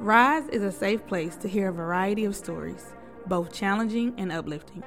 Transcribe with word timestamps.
Rise 0.00 0.46
is 0.50 0.62
a 0.62 0.70
safe 0.70 1.04
place 1.08 1.34
to 1.38 1.48
hear 1.48 1.70
a 1.70 1.72
variety 1.72 2.24
of 2.24 2.36
stories, 2.36 2.94
both 3.26 3.52
challenging 3.52 4.14
and 4.16 4.30
uplifting, 4.30 4.84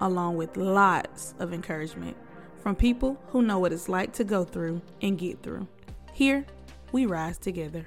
along 0.00 0.38
with 0.38 0.56
lots 0.56 1.34
of 1.38 1.52
encouragement 1.52 2.16
from 2.62 2.74
people 2.74 3.20
who 3.26 3.42
know 3.42 3.58
what 3.58 3.74
it's 3.74 3.90
like 3.90 4.14
to 4.14 4.24
go 4.24 4.42
through 4.42 4.80
and 5.02 5.18
get 5.18 5.42
through. 5.42 5.68
Here, 6.14 6.46
we 6.92 7.04
rise 7.04 7.36
together. 7.36 7.84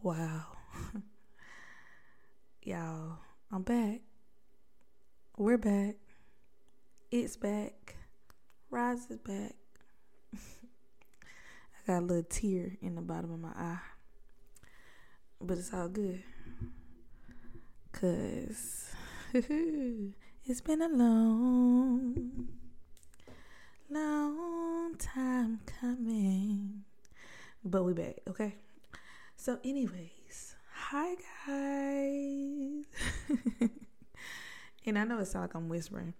Wow. 0.00 0.44
Y'all, 2.62 3.18
I'm 3.50 3.62
back. 3.62 4.02
We're 5.36 5.58
back. 5.58 5.96
It's 7.10 7.36
back. 7.36 7.81
Rise 8.72 9.10
is 9.10 9.18
back. 9.18 9.54
I 10.34 10.38
got 11.86 11.98
a 11.98 12.06
little 12.06 12.22
tear 12.22 12.78
in 12.80 12.94
the 12.94 13.02
bottom 13.02 13.30
of 13.30 13.38
my 13.38 13.50
eye. 13.50 13.80
But 15.42 15.58
it's 15.58 15.74
all 15.74 15.88
good. 15.88 16.22
Cause 17.92 18.94
it's 19.34 20.62
been 20.64 20.80
a 20.80 20.88
long, 20.88 22.48
long 23.90 24.94
time 24.96 25.60
coming. 25.78 26.84
But 27.62 27.82
we 27.82 27.92
back, 27.92 28.20
okay? 28.26 28.54
So, 29.36 29.58
anyways, 29.62 30.56
hi 30.72 31.16
guys. 31.46 32.86
and 34.86 34.98
I 34.98 35.04
know 35.04 35.18
it 35.18 35.26
sounds 35.26 35.42
like 35.50 35.54
I'm 35.54 35.68
whispering. 35.68 36.14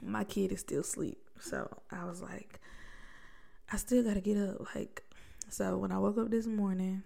My 0.00 0.22
kid 0.22 0.52
is 0.52 0.60
still 0.60 0.82
asleep. 0.82 1.18
So 1.42 1.68
I 1.90 2.04
was 2.04 2.22
like, 2.22 2.60
I 3.70 3.76
still 3.76 4.02
gotta 4.02 4.20
get 4.20 4.36
up. 4.36 4.74
Like, 4.74 5.02
so 5.48 5.76
when 5.76 5.92
I 5.92 5.98
woke 5.98 6.18
up 6.18 6.30
this 6.30 6.46
morning, 6.46 7.02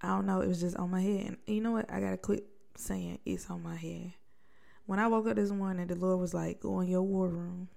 I 0.00 0.08
don't 0.08 0.26
know, 0.26 0.40
it 0.40 0.48
was 0.48 0.60
just 0.60 0.76
on 0.76 0.90
my 0.90 1.02
head. 1.02 1.26
And 1.26 1.38
you 1.46 1.60
know 1.60 1.72
what? 1.72 1.92
I 1.92 2.00
gotta 2.00 2.16
quit 2.16 2.44
saying 2.76 3.18
it's 3.26 3.50
on 3.50 3.62
my 3.62 3.76
head. 3.76 4.14
When 4.86 4.98
I 4.98 5.06
woke 5.06 5.28
up 5.28 5.36
this 5.36 5.50
morning, 5.50 5.86
the 5.86 5.94
Lord 5.94 6.18
was 6.18 6.34
like, 6.34 6.60
go 6.60 6.80
in 6.80 6.88
your 6.88 7.02
war 7.02 7.28
room. 7.28 7.68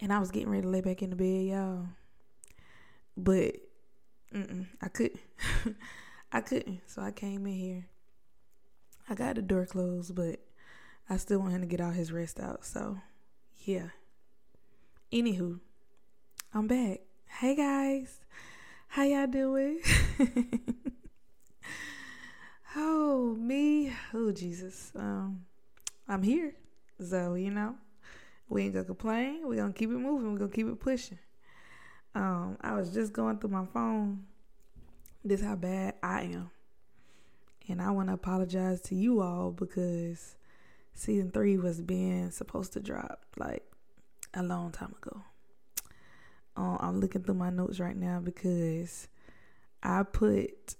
And 0.00 0.12
I 0.12 0.18
was 0.18 0.30
getting 0.30 0.50
ready 0.50 0.62
to 0.62 0.68
lay 0.68 0.80
back 0.80 1.02
in 1.02 1.10
the 1.10 1.16
bed, 1.16 1.46
y'all. 1.46 1.86
But 3.16 3.56
I 4.82 4.88
couldn't. 4.88 5.20
I 6.32 6.40
couldn't. 6.40 6.80
So 6.86 7.02
I 7.02 7.12
came 7.12 7.46
in 7.46 7.54
here. 7.54 7.86
I 9.08 9.14
got 9.14 9.36
the 9.36 9.42
door 9.42 9.64
closed, 9.64 10.14
but 10.14 10.40
I 11.08 11.16
still 11.16 11.38
want 11.38 11.52
him 11.52 11.62
to 11.62 11.66
get 11.66 11.80
all 11.80 11.90
his 11.90 12.12
rest 12.12 12.38
out. 12.38 12.64
So, 12.64 12.98
yeah. 13.64 13.88
Anywho, 15.10 15.58
I'm 16.52 16.66
back. 16.66 17.00
Hey 17.24 17.56
guys, 17.56 18.20
how 18.88 19.04
y'all 19.04 19.26
doing? 19.26 19.80
oh 22.76 23.34
me, 23.40 23.90
oh 24.12 24.32
Jesus. 24.32 24.92
Um, 24.94 25.46
I'm 26.06 26.22
here, 26.22 26.52
so 27.02 27.36
you 27.36 27.50
know, 27.50 27.74
we 28.50 28.64
ain't 28.64 28.74
gonna 28.74 28.84
complain. 28.84 29.48
We 29.48 29.56
gonna 29.56 29.72
keep 29.72 29.88
it 29.88 29.94
moving. 29.94 30.34
We 30.34 30.38
gonna 30.38 30.50
keep 30.50 30.66
it 30.66 30.78
pushing. 30.78 31.18
Um, 32.14 32.58
I 32.60 32.74
was 32.74 32.92
just 32.92 33.14
going 33.14 33.38
through 33.38 33.48
my 33.48 33.64
phone. 33.64 34.24
This 35.24 35.40
how 35.40 35.56
bad 35.56 35.94
I 36.02 36.24
am. 36.24 36.50
And 37.66 37.80
I 37.80 37.92
want 37.92 38.08
to 38.08 38.14
apologize 38.14 38.82
to 38.82 38.94
you 38.94 39.22
all 39.22 39.52
because 39.52 40.36
season 40.92 41.30
three 41.30 41.56
was 41.56 41.80
being 41.80 42.30
supposed 42.30 42.74
to 42.74 42.80
drop 42.80 43.24
like 43.38 43.67
a 44.34 44.42
long 44.42 44.72
time 44.72 44.94
ago. 45.02 45.22
Um, 46.56 46.78
I'm 46.80 47.00
looking 47.00 47.22
through 47.22 47.34
my 47.34 47.50
notes 47.50 47.78
right 47.78 47.96
now 47.96 48.20
because 48.20 49.08
I 49.82 50.02
put 50.02 50.74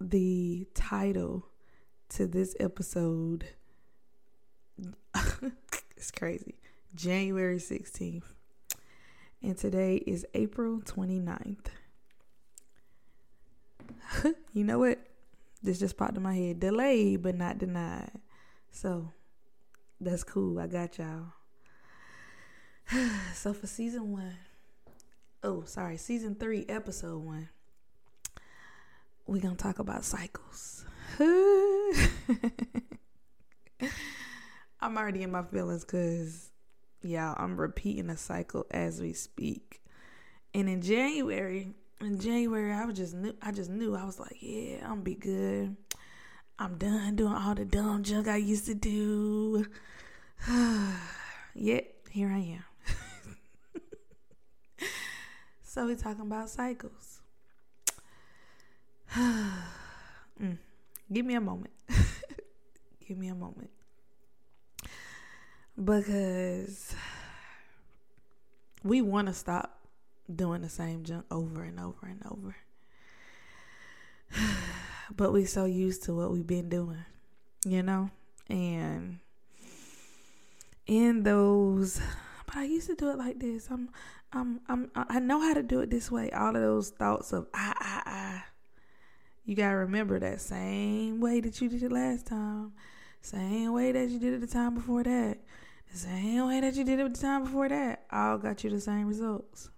the 0.00 0.66
title 0.74 1.46
to 2.10 2.26
this 2.26 2.56
episode. 2.58 3.46
it's 5.96 6.10
crazy. 6.10 6.56
January 6.94 7.58
16th 7.58 8.24
and 9.42 9.56
today 9.56 9.96
is 9.96 10.24
April 10.34 10.80
29th. 10.80 11.66
you 14.52 14.64
know 14.64 14.78
what? 14.78 14.98
This 15.62 15.78
just 15.78 15.96
popped 15.96 16.16
in 16.16 16.22
my 16.22 16.34
head. 16.34 16.60
Delayed, 16.60 17.22
but 17.22 17.34
not 17.34 17.58
denied. 17.58 18.10
So 18.70 19.10
that's 20.00 20.24
cool. 20.24 20.58
I 20.58 20.66
got 20.66 20.98
y'all. 20.98 21.32
so 23.34 23.52
for 23.52 23.66
season 23.66 24.12
one, 24.12 24.36
oh, 25.42 25.64
sorry, 25.64 25.96
season 25.96 26.34
three, 26.34 26.64
episode 26.68 27.18
one, 27.18 27.48
we're 29.26 29.40
going 29.40 29.56
to 29.56 29.62
talk 29.62 29.78
about 29.78 30.04
cycles. 30.04 30.84
I'm 34.80 34.98
already 34.98 35.22
in 35.22 35.30
my 35.30 35.42
feelings 35.42 35.84
because 35.84 36.50
y'all, 37.02 37.36
I'm 37.38 37.56
repeating 37.56 38.10
a 38.10 38.16
cycle 38.16 38.66
as 38.70 39.00
we 39.00 39.12
speak. 39.12 39.80
And 40.54 40.68
in 40.68 40.82
January, 40.82 41.74
in 42.00 42.18
January, 42.18 42.72
I 42.72 42.84
was 42.84 42.96
just 42.96 43.14
knew, 43.14 43.34
I 43.40 43.52
just 43.52 43.70
knew 43.70 43.94
I 43.94 44.04
was 44.04 44.18
like, 44.18 44.36
yeah, 44.40 44.78
I'm 44.82 44.90
gonna 44.90 45.02
be 45.02 45.14
good. 45.14 45.76
I'm 46.58 46.76
done 46.76 47.16
doing 47.16 47.32
all 47.32 47.54
the 47.54 47.64
dumb 47.64 48.02
junk 48.02 48.28
I 48.28 48.36
used 48.36 48.66
to 48.66 48.74
do. 48.74 49.66
Yet 51.54 51.94
here 52.10 52.28
I 52.28 52.38
am. 52.38 52.64
So 55.72 55.86
we're 55.86 55.96
talking 55.96 56.20
about 56.20 56.50
cycles. 56.50 57.22
mm. 59.16 60.58
Give 61.10 61.24
me 61.24 61.34
a 61.34 61.40
moment. 61.40 61.72
Give 63.08 63.16
me 63.16 63.28
a 63.28 63.34
moment 63.34 63.70
because 65.82 66.94
we 68.84 69.00
want 69.00 69.28
to 69.28 69.32
stop 69.32 69.78
doing 70.34 70.60
the 70.60 70.68
same 70.68 71.04
junk 71.04 71.24
over 71.30 71.62
and 71.62 71.80
over 71.80 72.06
and 72.06 72.22
over. 72.30 72.54
but 75.16 75.32
we 75.32 75.46
so 75.46 75.64
used 75.64 76.02
to 76.02 76.14
what 76.14 76.30
we've 76.30 76.46
been 76.46 76.68
doing, 76.68 77.06
you 77.64 77.82
know? 77.82 78.10
And 78.50 79.20
in 80.86 81.22
those 81.22 81.98
but 82.46 82.56
I 82.56 82.64
used 82.64 82.88
to 82.88 82.94
do 82.94 83.10
it 83.10 83.16
like 83.16 83.38
this. 83.38 83.68
I'm 83.70 83.88
I'm 84.32 84.60
I'm 84.68 84.90
I 84.94 85.18
know 85.18 85.40
how 85.40 85.54
to 85.54 85.62
do 85.62 85.80
it 85.80 85.90
this 85.90 86.10
way. 86.10 86.30
All 86.30 86.54
of 86.56 86.62
those 86.62 86.90
thoughts 86.90 87.32
of 87.32 87.46
I, 87.52 87.74
I, 87.78 88.10
I. 88.10 88.42
You 89.44 89.56
gotta 89.56 89.76
remember 89.76 90.18
that 90.20 90.40
same 90.40 91.20
way 91.20 91.40
that 91.40 91.60
you 91.60 91.68
did 91.68 91.82
it 91.82 91.92
last 91.92 92.26
time. 92.26 92.72
Same 93.20 93.72
way 93.72 93.92
that 93.92 94.08
you 94.08 94.18
did 94.18 94.34
it 94.34 94.40
the 94.40 94.46
time 94.46 94.74
before 94.74 95.02
that. 95.02 95.38
The 95.92 95.98
same 95.98 96.46
way 96.46 96.60
that 96.60 96.74
you 96.74 96.84
did 96.84 96.98
it 96.98 97.14
the 97.14 97.20
time 97.20 97.44
before 97.44 97.68
that. 97.68 98.04
All 98.10 98.38
got 98.38 98.64
you 98.64 98.70
the 98.70 98.80
same 98.80 99.06
results. 99.06 99.70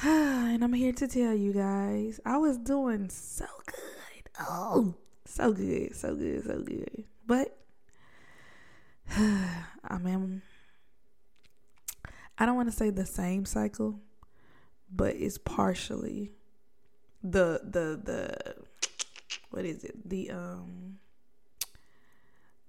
and 0.02 0.62
I'm 0.62 0.72
here 0.72 0.92
to 0.92 1.08
tell 1.08 1.34
you 1.34 1.52
guys, 1.52 2.20
I 2.24 2.38
was 2.38 2.56
doing 2.56 3.10
so 3.10 3.46
good. 3.66 4.30
Oh, 4.40 4.94
so 5.26 5.52
good, 5.52 5.94
so 5.94 6.14
good, 6.14 6.44
so 6.44 6.62
good. 6.62 7.04
But 7.26 7.58
I 9.16 9.98
mean, 10.00 10.42
I 12.40 12.46
don't 12.46 12.56
want 12.56 12.70
to 12.70 12.76
say 12.76 12.88
the 12.88 13.04
same 13.04 13.44
cycle, 13.44 14.00
but 14.90 15.14
it's 15.14 15.36
partially 15.36 16.32
the 17.22 17.60
the 17.62 18.00
the 18.02 18.54
what 19.50 19.66
is 19.66 19.84
it? 19.84 20.08
The 20.08 20.30
um 20.30 20.98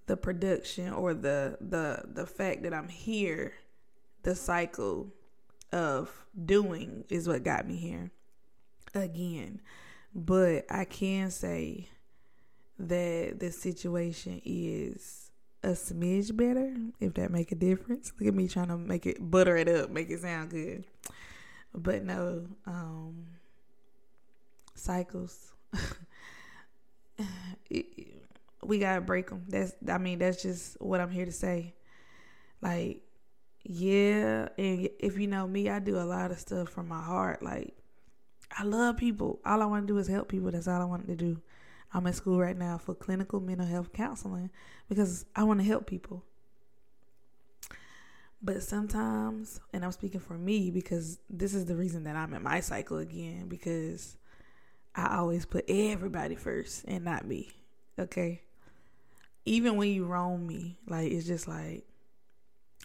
the 0.08 0.18
production 0.18 0.92
or 0.92 1.14
the 1.14 1.58
the 1.62 2.04
the 2.06 2.26
fact 2.26 2.64
that 2.64 2.74
I'm 2.74 2.90
here, 2.90 3.54
the 4.24 4.36
cycle 4.36 5.14
of 5.72 6.26
doing 6.46 7.06
is 7.08 7.30
what 7.30 7.44
got 7.46 7.66
me 7.66 7.78
here 7.78 8.12
again. 8.94 9.62
But 10.14 10.66
I 10.70 10.84
can 10.84 11.32
say 11.32 11.88
that 12.78 13.40
the 13.40 13.52
situation 13.52 14.42
is 14.44 15.21
a 15.64 15.70
smidge 15.70 16.36
better, 16.36 16.76
if 17.00 17.14
that 17.16 17.32
make 17.32 17.52
a 17.52 17.56
difference. 17.56 18.12
Look 18.20 18.28
at 18.28 18.34
me 18.34 18.48
trying 18.48 18.70
to 18.70 18.78
make 18.78 19.06
it 19.06 19.18
butter 19.20 19.58
it 19.58 19.68
up, 19.68 19.90
make 19.90 20.10
it 20.10 20.22
sound 20.22 20.50
good. 20.50 20.86
But 21.74 22.04
no, 22.04 22.48
um 22.66 23.28
cycles. 24.76 25.54
it, 27.70 27.86
we 28.64 28.80
gotta 28.80 29.02
break 29.02 29.30
them. 29.30 29.46
That's 29.48 29.74
I 29.88 29.98
mean 29.98 30.20
that's 30.20 30.42
just 30.42 30.82
what 30.82 31.00
I'm 31.00 31.12
here 31.12 31.26
to 31.26 31.32
say. 31.32 31.76
Like, 32.62 33.02
yeah, 33.64 34.50
and 34.58 34.90
if 35.00 35.18
you 35.18 35.28
know 35.28 35.48
me, 35.48 35.70
I 35.70 35.80
do 35.80 35.98
a 35.98 36.04
lot 36.04 36.32
of 36.32 36.40
stuff 36.40 36.70
from 36.70 36.88
my 36.88 37.02
heart. 37.02 37.42
Like, 37.42 37.76
I 38.56 38.64
love 38.64 38.98
people. 38.98 39.40
All 39.46 39.62
I 39.62 39.66
want 39.66 39.88
to 39.88 39.94
do 39.94 39.98
is 39.98 40.08
help 40.08 40.30
people. 40.30 40.52
That's 40.52 40.68
all 40.68 40.82
I 40.82 40.86
want 40.86 41.08
to 41.08 41.16
do. 41.16 41.42
I'm 41.94 42.08
in 42.08 42.14
school 42.14 42.40
right 42.40 42.58
now 42.58 42.78
for 42.78 42.96
clinical 42.96 43.40
mental 43.40 43.68
health 43.68 43.92
counseling 43.94 44.50
because 44.88 45.26
I 45.36 45.44
want 45.44 45.60
to 45.60 45.66
help 45.66 45.88
people. 45.88 46.24
But 48.42 48.64
sometimes, 48.64 49.60
and 49.72 49.86
I'm 49.86 49.92
speaking 49.92 50.20
for 50.20 50.38
me 50.38 50.72
because 50.72 51.20
this 51.30 51.54
is 51.54 51.66
the 51.66 51.76
reason 51.76 52.06
that 52.06 52.16
I'm 52.16 52.34
in 52.34 52.42
my 52.42 52.60
cycle 52.60 52.98
again 52.98 53.48
because 53.48 54.18
I 54.96 55.18
always 55.18 55.46
put 55.46 55.66
everybody 55.68 56.36
first 56.36 56.86
and 56.88 57.06
not 57.06 57.26
me. 57.26 57.52
Okay. 58.00 58.42
Even 59.46 59.76
when 59.76 59.90
you 59.90 60.06
wrong 60.06 60.46
me, 60.46 60.80
like 60.88 61.12
it's 61.12 61.28
just 61.28 61.48
like 61.48 61.86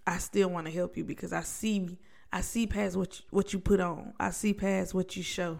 I 0.06 0.18
still 0.18 0.48
want 0.48 0.66
to 0.66 0.72
help 0.72 0.96
you 0.96 1.04
because 1.04 1.32
I 1.32 1.42
see 1.42 1.98
I 2.32 2.40
see 2.42 2.66
past 2.66 2.96
what 2.96 3.18
you, 3.18 3.24
what 3.30 3.52
you 3.52 3.58
put 3.58 3.80
on. 3.80 4.12
I 4.20 4.30
see 4.30 4.52
past 4.52 4.94
what 4.94 5.16
you 5.16 5.22
show. 5.22 5.58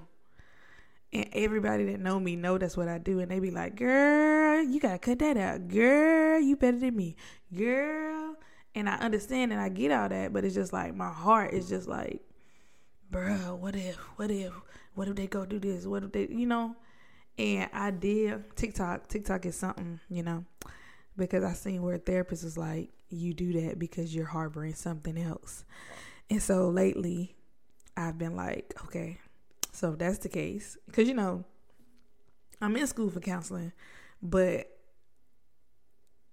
And 1.16 1.30
everybody 1.32 1.86
that 1.86 1.98
know 1.98 2.20
me 2.20 2.36
know 2.36 2.58
that's 2.58 2.76
what 2.76 2.88
I 2.88 2.98
do 2.98 3.20
and 3.20 3.30
they 3.30 3.40
be 3.40 3.50
like, 3.50 3.74
"Girl, 3.76 4.62
you 4.62 4.78
got 4.78 4.92
to 4.92 4.98
cut 4.98 5.18
that 5.20 5.38
out. 5.38 5.66
Girl, 5.66 6.38
you 6.38 6.56
better 6.56 6.78
than 6.78 6.94
me. 6.94 7.16
Girl." 7.56 8.36
And 8.74 8.86
I 8.86 8.96
understand 8.96 9.50
and 9.50 9.58
I 9.58 9.70
get 9.70 9.90
all 9.92 10.10
that, 10.10 10.34
but 10.34 10.44
it's 10.44 10.54
just 10.54 10.74
like 10.74 10.94
my 10.94 11.10
heart 11.10 11.54
is 11.54 11.70
just 11.70 11.88
like, 11.88 12.20
"Bruh, 13.10 13.56
what 13.56 13.74
if? 13.74 13.96
What 14.16 14.30
if? 14.30 14.52
What 14.94 15.08
if 15.08 15.16
they 15.16 15.26
go 15.26 15.46
do 15.46 15.58
this? 15.58 15.86
What 15.86 16.04
if 16.04 16.12
they, 16.12 16.28
you 16.28 16.44
know?" 16.44 16.76
And 17.38 17.70
I 17.72 17.92
did 17.92 18.54
TikTok. 18.54 19.08
TikTok 19.08 19.46
is 19.46 19.56
something, 19.56 20.00
you 20.10 20.22
know, 20.22 20.44
because 21.16 21.44
I 21.44 21.54
seen 21.54 21.80
where 21.80 21.94
a 21.94 21.98
therapist 21.98 22.44
was 22.44 22.58
like, 22.58 22.90
"You 23.08 23.32
do 23.32 23.58
that 23.62 23.78
because 23.78 24.14
you're 24.14 24.26
harboring 24.26 24.74
something 24.74 25.16
else." 25.16 25.64
And 26.28 26.42
so 26.42 26.68
lately, 26.68 27.36
I've 27.96 28.18
been 28.18 28.36
like, 28.36 28.74
okay, 28.84 29.18
so 29.76 29.93
if 29.93 29.99
that's 29.99 30.19
the 30.19 30.28
case, 30.28 30.76
because 30.87 31.08
you 31.08 31.14
know, 31.14 31.44
I'm 32.61 32.76
in 32.76 32.87
school 32.87 33.11
for 33.11 33.20
counseling, 33.20 33.73
but 34.23 34.67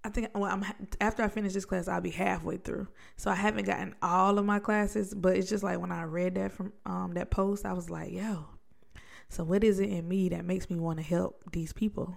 I 0.02 0.08
think 0.08 0.30
well, 0.34 0.50
I'm 0.50 0.64
after 1.00 1.22
I 1.22 1.28
finish 1.28 1.52
this 1.52 1.64
class, 1.64 1.88
I'll 1.88 2.00
be 2.00 2.10
halfway 2.10 2.56
through. 2.56 2.88
So 3.16 3.30
I 3.30 3.34
haven't 3.34 3.66
gotten 3.66 3.94
all 4.02 4.38
of 4.38 4.44
my 4.44 4.58
classes, 4.58 5.14
but 5.14 5.36
it's 5.36 5.48
just 5.48 5.62
like 5.62 5.78
when 5.78 5.92
I 5.92 6.04
read 6.04 6.34
that 6.36 6.52
from 6.52 6.72
um 6.86 7.12
that 7.14 7.30
post, 7.30 7.66
I 7.66 7.72
was 7.72 7.90
like, 7.90 8.12
yo, 8.12 8.46
so 9.28 9.44
what 9.44 9.62
is 9.62 9.78
it 9.80 9.90
in 9.90 10.08
me 10.08 10.30
that 10.30 10.44
makes 10.44 10.70
me 10.70 10.78
want 10.78 10.98
to 10.98 11.04
help 11.04 11.42
these 11.52 11.72
people? 11.72 12.16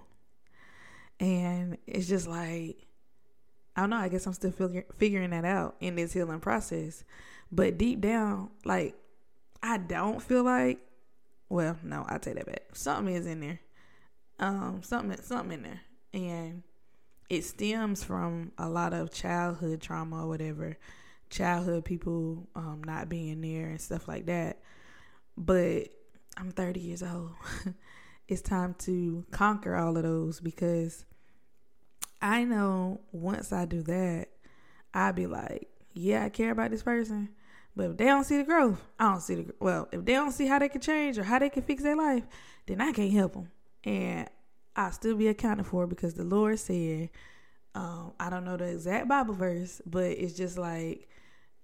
And 1.20 1.76
it's 1.86 2.08
just 2.08 2.26
like 2.26 2.88
I 3.78 3.82
don't 3.82 3.90
know. 3.90 3.96
I 3.96 4.08
guess 4.08 4.26
I'm 4.26 4.32
still 4.32 4.50
figure, 4.50 4.84
figuring 4.96 5.30
that 5.30 5.44
out 5.44 5.76
in 5.78 5.94
this 5.94 6.12
healing 6.12 6.40
process. 6.40 7.04
But 7.52 7.78
deep 7.78 8.00
down, 8.00 8.50
like, 8.64 8.96
I 9.62 9.78
don't 9.78 10.20
feel 10.20 10.42
like, 10.42 10.80
well, 11.48 11.76
no, 11.82 12.04
I 12.08 12.18
take 12.18 12.34
that 12.34 12.46
back. 12.46 12.62
Something 12.74 13.14
is 13.14 13.26
in 13.26 13.40
there. 13.40 13.60
Um, 14.38 14.82
something, 14.82 15.20
something 15.22 15.58
in 15.58 15.62
there. 15.62 15.80
And 16.12 16.62
it 17.28 17.44
stems 17.44 18.02
from 18.04 18.52
a 18.58 18.68
lot 18.68 18.92
of 18.92 19.12
childhood 19.12 19.80
trauma 19.80 20.24
or 20.24 20.28
whatever, 20.28 20.78
childhood 21.30 21.84
people 21.84 22.48
um, 22.54 22.82
not 22.84 23.08
being 23.08 23.40
there 23.40 23.66
and 23.66 23.80
stuff 23.80 24.08
like 24.08 24.26
that. 24.26 24.60
But 25.36 25.88
I'm 26.36 26.50
30 26.50 26.80
years 26.80 27.02
old. 27.02 27.32
it's 28.28 28.42
time 28.42 28.74
to 28.80 29.24
conquer 29.30 29.74
all 29.74 29.96
of 29.96 30.02
those 30.02 30.40
because 30.40 31.04
I 32.20 32.44
know 32.44 33.00
once 33.12 33.52
I 33.52 33.64
do 33.64 33.82
that, 33.82 34.28
I'll 34.92 35.12
be 35.12 35.26
like, 35.26 35.68
yeah, 35.94 36.24
I 36.24 36.28
care 36.28 36.50
about 36.50 36.70
this 36.70 36.82
person, 36.82 37.30
but 37.76 37.90
if 37.90 37.96
they 37.96 38.06
don't 38.06 38.24
see 38.24 38.38
the 38.38 38.44
growth, 38.44 38.80
I 38.98 39.12
don't 39.12 39.20
see 39.20 39.34
the 39.36 39.54
well. 39.60 39.88
If 39.92 40.04
they 40.04 40.14
don't 40.14 40.32
see 40.32 40.46
how 40.46 40.58
they 40.58 40.68
can 40.68 40.80
change 40.80 41.18
or 41.18 41.22
how 41.22 41.38
they 41.38 41.48
can 41.48 41.62
fix 41.62 41.82
their 41.82 41.96
life, 41.96 42.24
then 42.66 42.80
I 42.80 42.92
can't 42.92 43.12
help 43.12 43.34
them, 43.34 43.50
and 43.84 44.28
I'll 44.74 44.92
still 44.92 45.16
be 45.16 45.28
accounted 45.28 45.66
for 45.66 45.86
because 45.86 46.14
the 46.14 46.24
Lord 46.24 46.58
said, 46.58 47.10
um, 47.74 48.12
I 48.18 48.30
don't 48.30 48.44
know 48.44 48.56
the 48.56 48.64
exact 48.64 49.08
Bible 49.08 49.34
verse, 49.34 49.80
but 49.86 50.04
it's 50.04 50.34
just 50.34 50.58
like 50.58 51.08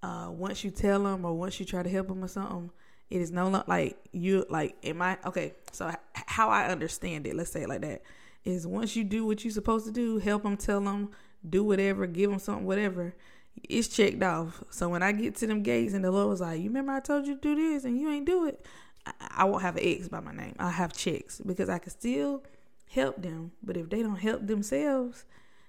uh, 0.03 0.29
once 0.31 0.65
you 0.65 0.71
tell 0.71 1.03
them 1.03 1.25
or 1.25 1.35
once 1.35 1.59
you 1.59 1.67
try 1.67 1.83
to 1.83 1.89
help 1.89 2.09
them 2.09 2.23
or 2.23 2.29
something, 2.29 2.71
it 3.11 3.21
is 3.21 3.31
no 3.31 3.45
longer 3.45 3.65
like 3.67 3.97
you 4.12 4.45
like. 4.51 4.77
Am 4.83 5.01
I 5.03 5.19
okay? 5.27 5.55
So 5.73 5.93
how 6.15 6.49
I 6.49 6.67
understand 6.67 7.27
it, 7.27 7.35
let's 7.35 7.51
say 7.51 7.62
it 7.62 7.69
like 7.69 7.83
that, 7.83 8.03
is 8.45 8.67
once 8.67 8.97
you 8.97 9.05
do 9.05 9.27
what 9.27 9.45
you're 9.45 9.53
supposed 9.53 9.87
to 9.87 9.93
do, 9.93 10.19
help 10.19 10.43
them, 10.43 10.56
tell 10.56 10.81
them, 10.81 11.11
do 11.49 11.62
whatever, 11.65 12.06
give 12.06 12.31
them 12.31 12.39
something, 12.39 12.67
whatever 12.67 13.15
it's 13.62 13.89
checked 13.89 14.23
off. 14.23 14.62
So 14.71 14.89
when 14.89 15.03
I 15.03 15.12
get 15.12 15.37
to 15.37 15.47
them 15.47 15.62
gates 15.62 15.95
and 15.95 16.05
the 16.05 16.11
Lord 16.11 16.29
was 16.29 16.41
like, 16.41 16.61
"You 16.61 16.69
remember 16.69 16.93
I 16.93 17.01
told 17.01 17.27
you 17.27 17.35
to 17.35 17.41
do 17.41 17.55
this 17.55 17.85
and 17.85 17.99
you 17.99 18.11
ain't 18.11 18.27
do 18.27 18.47
it," 18.47 18.65
I, 19.06 19.12
I 19.31 19.45
won't 19.45 19.62
have 19.62 19.77
an 19.77 19.85
X 19.85 20.09
by 20.09 20.21
my 20.21 20.33
name. 20.33 20.55
I 20.59 20.71
have 20.71 20.93
checks 20.93 21.41
because 21.41 21.69
I 21.69 21.79
can 21.79 21.91
still 21.91 22.43
help 22.91 23.23
them. 23.23 23.53
But 23.62 23.77
if 23.77 23.91
they 23.91 24.03
don't 24.03 24.17
help 24.17 24.47
themselves, 24.47 25.25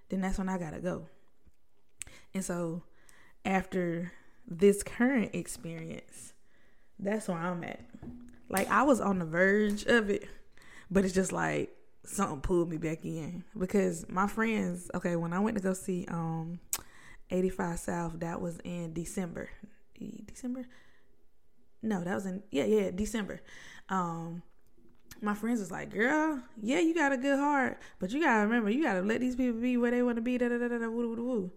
then 0.09 0.21
that's 0.21 0.37
when 0.37 0.49
I 0.49 0.57
gotta 0.57 0.79
go. 0.79 1.07
And 2.33 2.43
so 2.43 2.83
after 3.43 4.11
this 4.47 4.83
current 4.83 5.33
experience, 5.33 6.33
that's 6.99 7.27
where 7.27 7.37
I'm 7.37 7.63
at. 7.63 7.79
Like 8.49 8.69
I 8.69 8.83
was 8.83 8.99
on 8.99 9.19
the 9.19 9.25
verge 9.25 9.85
of 9.85 10.09
it, 10.09 10.27
but 10.91 11.05
it's 11.05 11.13
just 11.13 11.31
like 11.31 11.75
something 12.03 12.41
pulled 12.41 12.69
me 12.69 12.77
back 12.77 13.03
in 13.03 13.43
because 13.57 14.05
my 14.09 14.27
friends. 14.27 14.91
Okay, 14.93 15.15
when 15.15 15.33
I 15.33 15.39
went 15.39 15.57
to 15.57 15.63
go 15.63 15.73
see 15.73 16.05
um 16.09 16.59
85 17.29 17.79
South. 17.79 18.19
That 18.19 18.41
was 18.41 18.59
in 18.63 18.93
December. 18.93 19.49
December? 20.25 20.65
No, 21.81 22.03
that 22.03 22.15
was 22.15 22.25
in 22.25 22.43
yeah, 22.51 22.65
yeah, 22.65 22.91
December. 22.91 23.41
Um 23.89 24.43
my 25.21 25.33
friends 25.33 25.59
was 25.59 25.71
like, 25.71 25.91
"Girl, 25.91 26.41
yeah, 26.61 26.79
you 26.79 26.93
got 26.93 27.13
a 27.13 27.17
good 27.17 27.39
heart, 27.39 27.79
but 27.99 28.11
you 28.11 28.21
gotta 28.21 28.43
remember, 28.43 28.69
you 28.69 28.83
gotta 28.83 29.01
let 29.01 29.21
these 29.21 29.35
people 29.35 29.61
be 29.61 29.77
where 29.77 29.91
they 29.91 30.03
want 30.03 30.17
to 30.17 30.21
be." 30.21 30.37
Da 30.37 30.49
da 30.49 30.57
da 30.57 30.67
da 30.67 30.89
woo 30.89 31.15
woo 31.15 31.23
woo. 31.23 31.51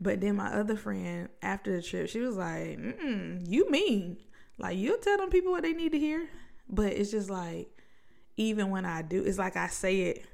But 0.00 0.20
then 0.20 0.36
my 0.36 0.52
other 0.52 0.76
friend, 0.76 1.28
after 1.42 1.74
the 1.74 1.82
trip, 1.82 2.08
she 2.08 2.20
was 2.20 2.36
like, 2.36 2.78
Mm-mm, 2.78 3.48
"You 3.48 3.70
mean 3.70 4.18
like 4.58 4.76
you'll 4.76 4.98
tell 4.98 5.16
them 5.16 5.30
people 5.30 5.52
what 5.52 5.62
they 5.62 5.72
need 5.72 5.92
to 5.92 5.98
hear?" 5.98 6.28
But 6.68 6.92
it's 6.92 7.10
just 7.10 7.30
like, 7.30 7.68
even 8.36 8.70
when 8.70 8.84
I 8.84 9.02
do, 9.02 9.22
it's 9.24 9.38
like 9.38 9.56
I 9.56 9.68
say 9.68 10.00
it 10.02 10.26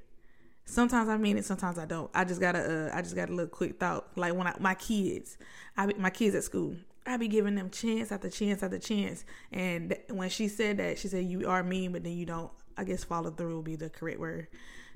Sometimes 0.66 1.08
I 1.08 1.16
mean 1.16 1.36
it, 1.36 1.44
sometimes 1.44 1.78
I 1.78 1.84
don't. 1.84 2.10
I 2.14 2.24
just 2.24 2.40
got 2.40 2.56
a, 2.56 2.88
uh, 2.88 2.96
I 2.96 3.02
just 3.02 3.14
got 3.14 3.28
a 3.28 3.32
little 3.32 3.50
quick 3.50 3.78
thought. 3.78 4.08
Like 4.16 4.34
when 4.34 4.46
I, 4.46 4.54
my 4.58 4.74
kids, 4.74 5.36
I 5.76 5.86
my 5.98 6.10
kids 6.10 6.34
at 6.34 6.44
school, 6.44 6.74
I 7.06 7.16
be 7.16 7.28
giving 7.28 7.54
them 7.54 7.70
chance 7.70 8.10
after 8.10 8.30
chance 8.30 8.62
after 8.62 8.78
chance. 8.78 9.24
And 9.52 9.90
th- 9.90 10.02
when 10.08 10.30
she 10.30 10.48
said 10.48 10.78
that, 10.78 10.98
she 10.98 11.08
said 11.08 11.26
you 11.26 11.46
are 11.48 11.62
mean, 11.62 11.92
but 11.92 12.02
then 12.02 12.14
you 12.14 12.26
don't. 12.26 12.50
I 12.76 12.84
guess 12.84 13.04
follow 13.04 13.30
through 13.30 13.54
will 13.54 13.62
be 13.62 13.76
the 13.76 13.90
correct 13.90 14.18
word. 14.18 14.48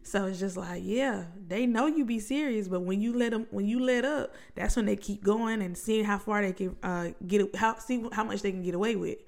So 0.02 0.26
it's 0.26 0.40
just 0.40 0.56
like, 0.56 0.82
yeah, 0.84 1.24
they 1.46 1.66
know 1.66 1.86
you 1.86 2.04
be 2.04 2.18
serious, 2.18 2.66
but 2.66 2.80
when 2.80 3.00
you 3.00 3.16
let 3.16 3.30
them, 3.30 3.46
when 3.50 3.66
you 3.66 3.78
let 3.78 4.04
up, 4.04 4.34
that's 4.54 4.74
when 4.74 4.86
they 4.86 4.96
keep 4.96 5.22
going 5.22 5.60
and 5.60 5.76
seeing 5.76 6.04
how 6.04 6.18
far 6.18 6.40
they 6.40 6.52
can 6.52 6.76
uh, 6.82 7.10
get, 7.26 7.54
how 7.54 7.76
see 7.78 8.04
how 8.12 8.24
much 8.24 8.40
they 8.42 8.50
can 8.50 8.62
get 8.62 8.74
away 8.74 8.96
with. 8.96 9.18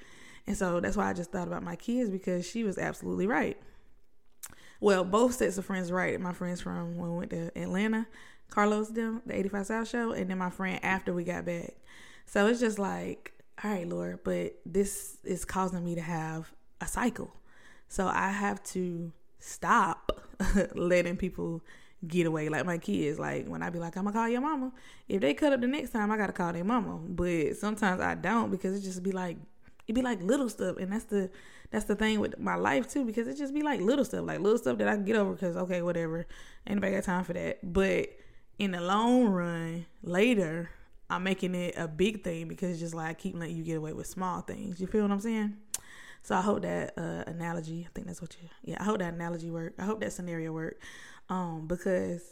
And 0.46 0.56
so 0.56 0.80
that's 0.80 0.96
why 0.96 1.10
I 1.10 1.12
just 1.12 1.30
thought 1.30 1.46
about 1.46 1.62
my 1.62 1.76
kids 1.76 2.10
because 2.10 2.48
she 2.48 2.64
was 2.64 2.78
absolutely 2.78 3.26
right 3.26 3.58
well, 4.80 5.04
both 5.04 5.34
sets 5.34 5.58
of 5.58 5.64
friends 5.66 5.92
right. 5.92 6.18
My 6.20 6.32
friends 6.32 6.60
from 6.60 6.96
when 6.96 7.12
we 7.12 7.18
went 7.18 7.30
to 7.30 7.58
Atlanta, 7.58 8.06
Carlos 8.48 8.88
them, 8.88 9.22
the 9.26 9.38
85 9.38 9.66
South 9.66 9.88
show, 9.88 10.12
and 10.12 10.28
then 10.30 10.38
my 10.38 10.50
friend 10.50 10.80
after 10.82 11.12
we 11.12 11.24
got 11.24 11.44
back. 11.44 11.74
So 12.26 12.46
it's 12.46 12.60
just 12.60 12.78
like, 12.78 13.32
all 13.62 13.70
right, 13.70 13.86
Lord, 13.86 14.20
but 14.24 14.54
this 14.64 15.18
is 15.22 15.44
causing 15.44 15.84
me 15.84 15.94
to 15.96 16.00
have 16.00 16.50
a 16.80 16.86
cycle. 16.86 17.34
So 17.88 18.06
I 18.06 18.30
have 18.30 18.62
to 18.64 19.12
stop 19.38 20.12
letting 20.74 21.16
people 21.16 21.62
get 22.06 22.26
away 22.26 22.48
like 22.48 22.64
my 22.64 22.78
kids. 22.78 23.18
Like 23.18 23.46
when 23.46 23.62
I 23.62 23.70
be 23.70 23.78
like, 23.78 23.96
I'm 23.96 24.04
gonna 24.04 24.16
call 24.16 24.28
your 24.28 24.40
mama. 24.40 24.72
If 25.08 25.20
they 25.20 25.34
cut 25.34 25.52
up 25.52 25.60
the 25.60 25.66
next 25.66 25.90
time, 25.90 26.10
I 26.10 26.16
gotta 26.16 26.32
call 26.32 26.52
their 26.52 26.64
mama. 26.64 26.96
But 26.96 27.56
sometimes 27.56 28.00
I 28.00 28.14
don't 28.14 28.50
because 28.50 28.78
it 28.78 28.82
just 28.82 29.02
be 29.02 29.12
like 29.12 29.36
it 29.90 29.94
be 29.94 30.02
like 30.02 30.22
little 30.22 30.48
stuff, 30.48 30.76
and 30.76 30.92
that's 30.92 31.04
the 31.04 31.30
that's 31.70 31.84
the 31.84 31.96
thing 31.96 32.20
with 32.20 32.38
my 32.38 32.54
life 32.54 32.88
too, 32.88 33.04
because 33.04 33.26
it 33.26 33.36
just 33.36 33.52
be 33.52 33.62
like 33.62 33.80
little 33.80 34.04
stuff, 34.04 34.24
like 34.24 34.38
little 34.38 34.58
stuff 34.58 34.78
that 34.78 34.88
I 34.88 34.94
can 34.94 35.04
get 35.04 35.16
over. 35.16 35.32
Because 35.32 35.56
okay, 35.56 35.82
whatever, 35.82 36.26
anybody 36.66 36.94
got 36.94 37.04
time 37.04 37.24
for 37.24 37.32
that. 37.32 37.58
But 37.62 38.10
in 38.58 38.70
the 38.70 38.80
long 38.80 39.26
run, 39.26 39.86
later, 40.02 40.70
I'm 41.10 41.24
making 41.24 41.56
it 41.56 41.74
a 41.76 41.88
big 41.88 42.22
thing 42.22 42.46
because 42.46 42.78
just 42.78 42.94
like 42.94 43.08
I 43.10 43.14
keep 43.14 43.34
letting 43.34 43.56
you 43.56 43.64
get 43.64 43.76
away 43.76 43.92
with 43.92 44.06
small 44.06 44.42
things. 44.42 44.80
You 44.80 44.86
feel 44.86 45.02
what 45.02 45.10
I'm 45.10 45.20
saying? 45.20 45.56
So 46.22 46.36
I 46.36 46.40
hope 46.40 46.62
that 46.62 46.94
uh, 46.96 47.24
analogy. 47.26 47.84
I 47.88 47.90
think 47.92 48.06
that's 48.06 48.22
what 48.22 48.36
you. 48.40 48.48
Yeah, 48.62 48.76
I 48.78 48.84
hope 48.84 49.00
that 49.00 49.12
analogy 49.12 49.50
work. 49.50 49.74
I 49.78 49.84
hope 49.84 50.00
that 50.00 50.12
scenario 50.12 50.52
work. 50.52 50.80
Um, 51.28 51.66
because 51.66 52.22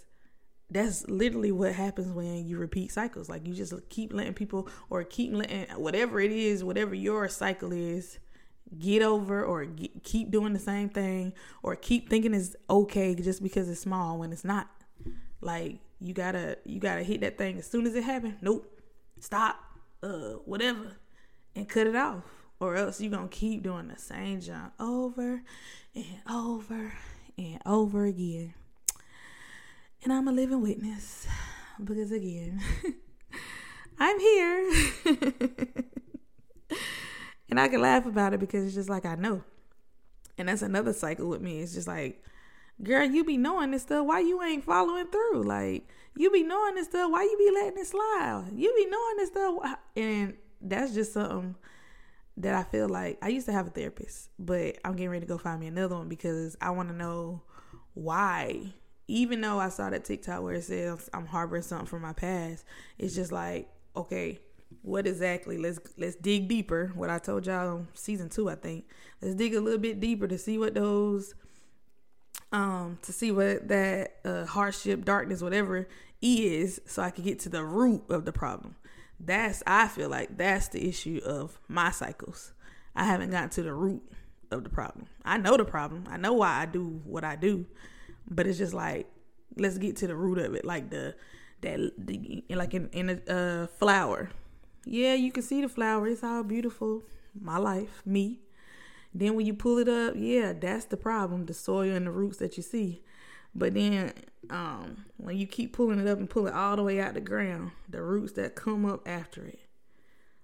that's 0.71 1.09
literally 1.09 1.53
what 1.53 1.73
happens 1.73 2.13
when 2.13 2.47
you 2.47 2.59
repeat 2.59 2.93
cycles. 2.93 3.29
Like 3.29 3.47
you 3.47 3.55
just 3.55 3.73
keep 3.89 4.13
letting 4.13 4.35
people 4.35 4.69
or 4.91 5.03
keep 5.05 5.33
letting 5.33 5.67
whatever 5.77 6.21
it 6.21 6.33
is, 6.33 6.63
whatever 6.63 6.95
your 6.95 7.29
cycle 7.29 7.73
is, 7.73 8.19
get 8.79 9.03
over 9.03 9.43
or 9.43 9.65
get, 9.65 10.05
keep 10.05 10.31
doing 10.31 10.53
the 10.53 10.59
same 10.59 10.91
thing 10.91 11.33
or 11.63 11.75
keep 11.75 12.11
thinking 12.11 12.35
it's 12.35 12.55
okay 12.69 13.15
just 13.15 13.43
because 13.43 13.69
it's 13.69 13.81
small 13.81 14.19
when 14.19 14.33
it's 14.33 14.45
not. 14.45 14.69
Like 15.41 15.79
you 16.01 16.13
gotta 16.13 16.59
you 16.65 16.81
gotta 16.81 17.03
hit 17.03 17.21
that 17.23 17.39
thing 17.39 17.59
as 17.59 17.67
soon 17.67 17.87
as 17.87 17.95
it 17.95 18.05
happens. 18.05 18.35
Nope, 18.43 18.71
stop, 19.21 19.57
uh, 20.03 20.35
whatever, 20.45 20.97
and 21.55 21.69
cut 21.69 21.87
it 21.87 21.97
off, 21.97 22.25
or 22.61 22.77
else 22.77 23.01
you're 23.01 23.11
gonna 23.11 23.29
keep 23.29 23.63
doing 23.63 23.89
the 23.89 23.99
same 23.99 24.41
jump 24.41 24.75
over 24.79 25.43
and 25.95 26.05
over 26.31 26.93
and 27.39 27.59
over 27.65 28.05
again. 28.05 28.55
And 30.03 30.13
I'm 30.13 30.29
a 30.29 30.33
living 30.33 30.61
witness 30.63 31.27
because, 31.85 32.13
again, 32.13 32.61
I'm 33.99 34.19
here. 34.21 34.73
and 37.51 37.59
I 37.59 37.69
can 37.69 37.81
laugh 37.81 38.07
about 38.07 38.35
it 38.35 38.41
because 38.41 38.65
it's 38.65 38.75
just 38.75 38.89
like 38.89 39.05
I 39.05 39.15
know. 39.17 39.43
And 40.37 40.49
that's 40.49 40.63
another 40.63 40.93
cycle 40.93 41.29
with 41.29 41.41
me. 41.41 41.61
It's 41.61 41.75
just 41.75 41.89
like, 41.89 42.23
girl, 42.83 43.05
you 43.05 43.25
be 43.25 43.37
knowing 43.37 43.73
this 43.73 43.83
stuff. 43.83 44.07
Why 44.07 44.21
you 44.21 44.41
ain't 44.43 44.65
following 44.65 45.07
through? 45.09 45.43
Like, 45.43 45.89
you 46.17 46.31
be 46.31 46.43
knowing 46.43 46.77
this 46.77 46.89
stuff. 46.89 47.11
Why 47.11 47.23
you 47.23 47.37
be 47.37 47.51
letting 47.55 47.79
it 47.79 47.87
slide? 47.87 48.51
You 48.55 48.73
be 48.75 48.87
knowing 48.87 49.17
this 49.17 49.31
stuff. 49.31 49.79
And 49.97 50.35
that's 50.61 50.95
just 50.95 51.13
something 51.13 51.57
that 52.37 52.55
I 52.55 52.63
feel 52.63 52.89
like 52.89 53.19
I 53.21 53.29
used 53.29 53.47
to 53.47 53.53
have 53.53 53.67
a 53.67 53.71
therapist, 53.71 54.31
but 54.39 54.79
I'm 54.85 54.95
getting 54.95 55.11
ready 55.11 55.27
to 55.27 55.29
go 55.29 55.39
find 55.39 55.59
me 55.61 55.67
another 55.67 55.97
one 55.97 56.09
because 56.09 56.57
I 56.61 56.71
want 56.71 56.89
to 56.89 56.95
know 56.95 57.43
why. 57.95 58.75
Even 59.09 59.41
though 59.41 59.59
I 59.59 59.71
saw 59.71 59.91
that 59.91 60.05
TikTok 60.05 60.43
where 60.43 60.55
it 60.55 60.65
says 60.65 61.09
I'm 61.13 61.27
harboring 61.27 61.63
something 61.63 61.87
from 61.87 62.03
my 62.03 62.13
past, 62.13 62.65
it's 62.99 63.15
just 63.15 63.33
like, 63.33 63.69
okay, 63.97 64.39
what 64.83 65.07
exactly? 65.07 65.59
Let's 65.59 65.81
let's 65.97 66.17
dig 66.17 66.49
deeper. 66.49 66.93
What 66.95 67.11
I 67.11 67.19
told 67.19 67.47
y'all 67.47 67.87
season 67.95 68.29
two, 68.29 68.49
I 68.49 68.55
think. 68.55 68.85
Let's 69.21 69.35
dig 69.35 69.55
a 69.55 69.61
little 69.61 69.81
bit 69.81 70.01
deeper 70.01 70.29
to 70.29 70.39
see 70.39 70.59
what 70.59 70.75
those 70.75 71.35
um 72.53 72.99
to 73.03 73.13
see 73.13 73.33
what 73.33 73.69
that 73.69 74.17
uh, 74.25 74.45
hardship, 74.45 75.05
darkness, 75.05 75.43
whatever 75.43 75.89
is, 76.21 76.81
so 76.87 77.03
I 77.03 77.11
can 77.11 77.25
get 77.25 77.39
to 77.41 77.49
the 77.49 77.65
root 77.65 78.05
of 78.09 78.25
the 78.25 78.33
problem. 78.33 78.77
That's 79.21 79.63
I 79.67 79.89
feel 79.89 80.09
like 80.09 80.37
that's 80.37 80.69
the 80.69 80.87
issue 80.87 81.21
of 81.25 81.59
my 81.67 81.91
cycles. 81.91 82.53
I 82.95 83.05
haven't 83.05 83.31
gotten 83.31 83.51
to 83.51 83.63
the 83.63 83.75
root 83.75 84.03
of 84.51 84.65
the 84.65 84.71
problem. 84.71 85.07
I 85.25 85.39
know 85.39 85.57
the 85.57 85.65
problem. 85.65 86.05
I 86.09 86.17
know 86.17 86.35
why 86.35 86.61
I 86.63 86.67
do 86.67 87.01
what 87.05 87.25
I 87.25 87.37
do, 87.37 87.67
but 88.31 88.47
it's 88.47 88.59
just 88.59 88.75
like 88.75 89.07
let's 89.57 89.79
get 89.79 89.97
to 89.97 90.07
the 90.07 90.17
root 90.17 90.39
of 90.39 90.55
it. 90.55 90.65
Like 90.65 90.91
the 90.91 91.15
that 91.61 91.93
the, 91.99 92.45
like 92.51 92.75
in 92.75 92.89
in 92.93 93.21
a 93.27 93.33
uh, 93.33 93.67
flower. 93.67 94.31
Yeah, 94.85 95.15
you 95.15 95.33
can 95.33 95.43
see 95.43 95.61
the 95.61 95.69
flower. 95.69 96.07
It's 96.07 96.25
all 96.25 96.43
beautiful. 96.43 97.03
My 97.39 97.59
life, 97.59 98.03
me. 98.07 98.41
Then 99.15 99.35
when 99.35 99.47
you 99.47 99.55
pull 99.55 99.79
it 99.79 99.89
up, 99.89 100.15
yeah, 100.17 100.53
that's 100.53 100.87
the 100.87 100.97
problem. 100.97 101.47
The 101.47 101.55
soil 101.55 101.95
and 101.95 102.07
the 102.07 102.11
roots 102.11 102.39
that 102.39 102.57
you 102.57 102.63
see. 102.63 103.03
But 103.55 103.75
then 103.75 104.13
um, 104.51 105.05
when 105.17 105.37
you 105.37 105.47
keep 105.47 105.73
pulling 105.73 105.99
it 105.99 106.07
up 106.07 106.19
and 106.19 106.29
pull 106.29 106.47
it 106.47 106.55
all 106.55 106.77
the 106.77 106.83
way 106.83 107.01
out 107.01 107.15
the 107.15 107.21
ground, 107.21 107.73
the 107.89 108.03
roots 108.03 108.33
that 108.33 108.55
come 108.55 108.85
up 108.85 109.07
after 109.07 109.45
it. 109.45 109.61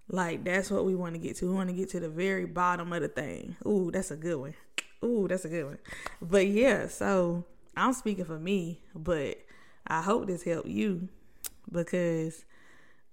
Like 0.09 0.45
that's 0.45 0.71
what 0.71 0.85
we 0.85 0.95
want 0.95 1.15
to 1.15 1.19
get 1.19 1.37
to. 1.37 1.49
We 1.49 1.55
want 1.55 1.71
to 1.71 1.75
get 1.75 1.91
to 1.91 2.01
the 2.01 2.09
very 2.09 2.45
bottom 2.45 2.93
of 2.93 3.01
the 3.01 3.09
thing. 3.09 3.57
Ooh, 3.67 3.91
that's 3.91 4.11
a 4.11 4.17
good 4.17 4.37
one. 4.37 4.55
Ooh, 5.03 5.27
that's 5.29 5.45
a 5.45 5.49
good 5.49 5.65
one. 5.65 5.79
But 6.21 6.47
yeah, 6.47 6.89
so 6.89 7.45
I'm 7.77 7.93
speaking 7.93 8.25
for 8.25 8.39
me, 8.39 8.81
but 8.95 9.39
I 9.87 10.03
hope 10.03 10.27
this 10.27 10.43
helped 10.43 10.69
you 10.69 11.09
because 11.71 12.45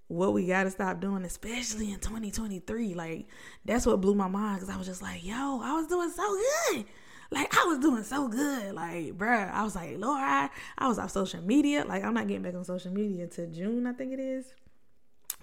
what 0.07 0.33
we 0.33 0.45
got 0.45 0.63
to 0.63 0.71
stop 0.71 0.99
doing, 0.99 1.23
especially 1.23 1.91
in 1.91 1.99
2023, 1.99 2.93
like 2.93 3.27
that's 3.65 3.85
what 3.85 4.01
blew 4.01 4.15
my 4.15 4.27
mind 4.27 4.59
because 4.59 4.73
I 4.73 4.77
was 4.77 4.87
just 4.87 5.01
like, 5.01 5.23
yo, 5.23 5.61
I 5.63 5.73
was 5.73 5.87
doing 5.87 6.11
so 6.11 6.37
good. 6.73 6.85
Like 7.31 7.57
I 7.57 7.65
was 7.65 7.79
doing 7.79 8.03
so 8.03 8.27
good. 8.27 8.75
Like, 8.75 9.17
bruh, 9.17 9.51
I 9.51 9.63
was 9.63 9.75
like, 9.75 9.97
Lord, 9.97 10.19
I, 10.21 10.49
I 10.77 10.87
was 10.87 10.99
off 10.99 11.11
social 11.11 11.41
media. 11.41 11.85
Like, 11.85 12.03
I'm 12.03 12.13
not 12.13 12.27
getting 12.27 12.43
back 12.43 12.55
on 12.55 12.65
social 12.65 12.91
media 12.91 13.23
until 13.23 13.47
June, 13.47 13.87
I 13.87 13.93
think 13.93 14.11
it 14.11 14.19
is. 14.19 14.53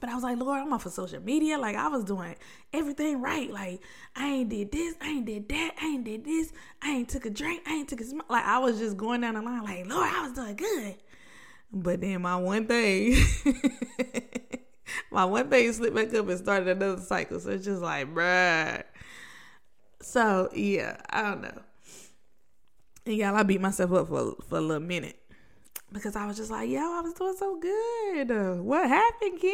But 0.00 0.10
I 0.10 0.14
was 0.14 0.24
like, 0.24 0.38
Lord, 0.38 0.60
I'm 0.60 0.72
off 0.72 0.86
of 0.86 0.92
social 0.92 1.20
media. 1.20 1.58
Like 1.58 1.76
I 1.76 1.88
was 1.88 2.04
doing 2.04 2.36
everything 2.72 3.20
right. 3.20 3.50
Like 3.50 3.80
I 4.14 4.26
ain't 4.28 4.48
did 4.48 4.72
this, 4.72 4.94
I 5.00 5.08
ain't 5.08 5.26
did 5.26 5.48
that, 5.48 5.74
I 5.80 5.86
ain't 5.86 6.04
did 6.04 6.24
this, 6.24 6.52
I 6.82 6.90
ain't 6.90 7.08
took 7.08 7.26
a 7.26 7.30
drink, 7.30 7.62
I 7.66 7.74
ain't 7.74 7.88
took 7.88 8.00
a 8.00 8.04
sm-. 8.04 8.20
like 8.28 8.44
I 8.44 8.58
was 8.58 8.78
just 8.78 8.96
going 8.96 9.20
down 9.20 9.34
the 9.34 9.42
line. 9.42 9.64
Like 9.64 9.88
Lord, 9.88 10.08
I 10.08 10.22
was 10.22 10.32
doing 10.32 10.56
good. 10.56 10.96
But 11.72 12.00
then 12.00 12.22
my 12.22 12.36
one 12.36 12.66
thing, 12.66 13.16
my 15.10 15.24
one 15.24 15.50
thing 15.50 15.72
slipped 15.72 15.96
back 15.96 16.14
up 16.14 16.28
and 16.28 16.38
started 16.38 16.68
another 16.68 17.00
cycle. 17.02 17.40
So 17.40 17.50
it's 17.50 17.64
just 17.64 17.82
like, 17.82 18.14
bruh. 18.14 18.82
So 20.00 20.48
yeah, 20.54 20.96
I 21.10 21.22
don't 21.22 21.42
know. 21.42 21.62
And 23.04 23.16
y'all, 23.16 23.34
I 23.34 23.42
beat 23.42 23.60
myself 23.60 23.92
up 23.92 24.08
for 24.08 24.36
for 24.48 24.58
a 24.58 24.60
little 24.60 24.86
minute 24.86 25.18
because 25.92 26.16
I 26.16 26.26
was 26.26 26.36
just 26.36 26.50
like, 26.50 26.68
yo, 26.68 26.80
I 26.80 27.00
was 27.00 27.14
doing 27.14 27.36
so 27.38 27.58
good. 27.58 28.60
What 28.60 28.88
happened, 28.88 29.40
Kim? 29.40 29.52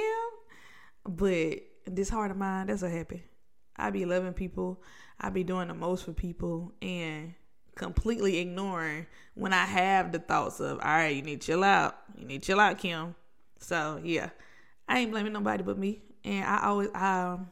But 1.06 1.58
this 1.86 2.08
heart 2.08 2.30
of 2.30 2.36
mine, 2.36 2.66
that's 2.66 2.82
what 2.82 2.90
happened. 2.90 3.22
I 3.76 3.90
be 3.90 4.04
loving 4.04 4.32
people. 4.32 4.82
I 5.20 5.30
be 5.30 5.44
doing 5.44 5.68
the 5.68 5.74
most 5.74 6.04
for 6.04 6.12
people 6.12 6.72
and 6.82 7.34
completely 7.74 8.38
ignoring 8.38 9.06
when 9.34 9.52
I 9.52 9.64
have 9.64 10.12
the 10.12 10.18
thoughts 10.18 10.60
of, 10.60 10.78
all 10.78 10.84
right, 10.84 11.14
you 11.14 11.22
need 11.22 11.40
to 11.40 11.46
chill 11.46 11.64
out. 11.64 11.96
You 12.16 12.26
need 12.26 12.42
to 12.42 12.46
chill 12.46 12.60
out, 12.60 12.78
Kim. 12.78 13.14
So 13.58 14.00
yeah, 14.02 14.30
I 14.88 15.00
ain't 15.00 15.10
blaming 15.10 15.32
nobody 15.32 15.62
but 15.62 15.78
me. 15.78 16.02
And 16.24 16.44
I 16.44 16.66
always, 16.66 16.88
um, 16.94 17.50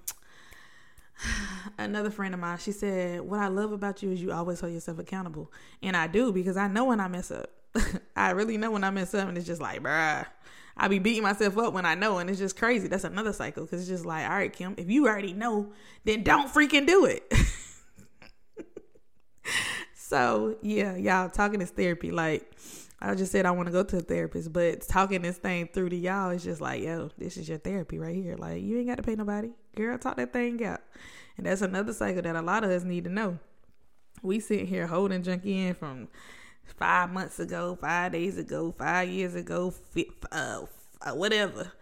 another 1.78 2.10
friend 2.10 2.34
of 2.34 2.40
mine, 2.40 2.58
she 2.58 2.72
said, 2.72 3.20
What 3.20 3.40
I 3.40 3.48
love 3.48 3.72
about 3.72 4.02
you 4.02 4.10
is 4.10 4.22
you 4.22 4.32
always 4.32 4.60
hold 4.60 4.72
yourself 4.72 4.98
accountable. 4.98 5.52
And 5.82 5.96
I 5.96 6.06
do 6.06 6.32
because 6.32 6.56
I 6.56 6.68
know 6.68 6.86
when 6.86 7.00
I 7.00 7.08
mess 7.08 7.30
up. 7.30 7.50
I 8.16 8.30
really 8.30 8.56
know 8.56 8.70
when 8.70 8.84
I 8.84 8.90
mess 8.90 9.14
up, 9.14 9.28
and 9.28 9.36
it's 9.36 9.46
just 9.46 9.60
like, 9.60 9.82
bruh. 9.82 10.26
I 10.76 10.88
be 10.88 10.98
beating 10.98 11.22
myself 11.22 11.58
up 11.58 11.74
when 11.74 11.84
I 11.84 11.94
know, 11.94 12.18
and 12.18 12.30
it's 12.30 12.38
just 12.38 12.56
crazy. 12.56 12.88
That's 12.88 13.04
another 13.04 13.32
cycle 13.32 13.64
because 13.64 13.80
it's 13.80 13.90
just 13.90 14.06
like, 14.06 14.24
all 14.24 14.36
right, 14.36 14.52
Kim, 14.52 14.74
if 14.78 14.90
you 14.90 15.06
already 15.06 15.34
know, 15.34 15.72
then 16.04 16.22
don't 16.22 16.52
freaking 16.52 16.86
do 16.86 17.04
it. 17.04 17.30
so 19.94 20.56
yeah, 20.62 20.96
y'all 20.96 21.28
talking 21.28 21.60
is 21.60 21.70
therapy. 21.70 22.10
Like 22.10 22.50
I 23.00 23.14
just 23.14 23.32
said, 23.32 23.44
I 23.44 23.50
want 23.50 23.66
to 23.66 23.72
go 23.72 23.82
to 23.82 23.98
a 23.98 24.00
therapist, 24.00 24.52
but 24.52 24.80
talking 24.82 25.22
this 25.22 25.36
thing 25.36 25.68
through 25.72 25.90
to 25.90 25.96
y'all 25.96 26.30
is 26.30 26.42
just 26.42 26.60
like, 26.60 26.82
yo, 26.82 27.10
this 27.18 27.36
is 27.36 27.48
your 27.48 27.58
therapy 27.58 27.98
right 27.98 28.14
here. 28.14 28.36
Like 28.36 28.62
you 28.62 28.78
ain't 28.78 28.88
got 28.88 28.96
to 28.96 29.02
pay 29.02 29.14
nobody, 29.14 29.50
girl. 29.76 29.98
Talk 29.98 30.16
that 30.16 30.32
thing 30.32 30.64
out. 30.64 30.80
And 31.36 31.46
that's 31.46 31.62
another 31.62 31.92
cycle 31.92 32.22
that 32.22 32.36
a 32.36 32.42
lot 32.42 32.64
of 32.64 32.70
us 32.70 32.82
need 32.82 33.04
to 33.04 33.10
know. 33.10 33.38
We 34.22 34.40
sit 34.40 34.68
here 34.68 34.86
holding 34.86 35.22
junk 35.22 35.44
in 35.44 35.74
from 35.74 36.08
five 36.76 37.10
months 37.10 37.38
ago, 37.38 37.76
five 37.80 38.12
days 38.12 38.38
ago, 38.38 38.72
five 38.72 39.08
years 39.08 39.34
ago, 39.34 39.72
uh, 40.30 40.62
uh, 41.00 41.12
whatever. 41.12 41.72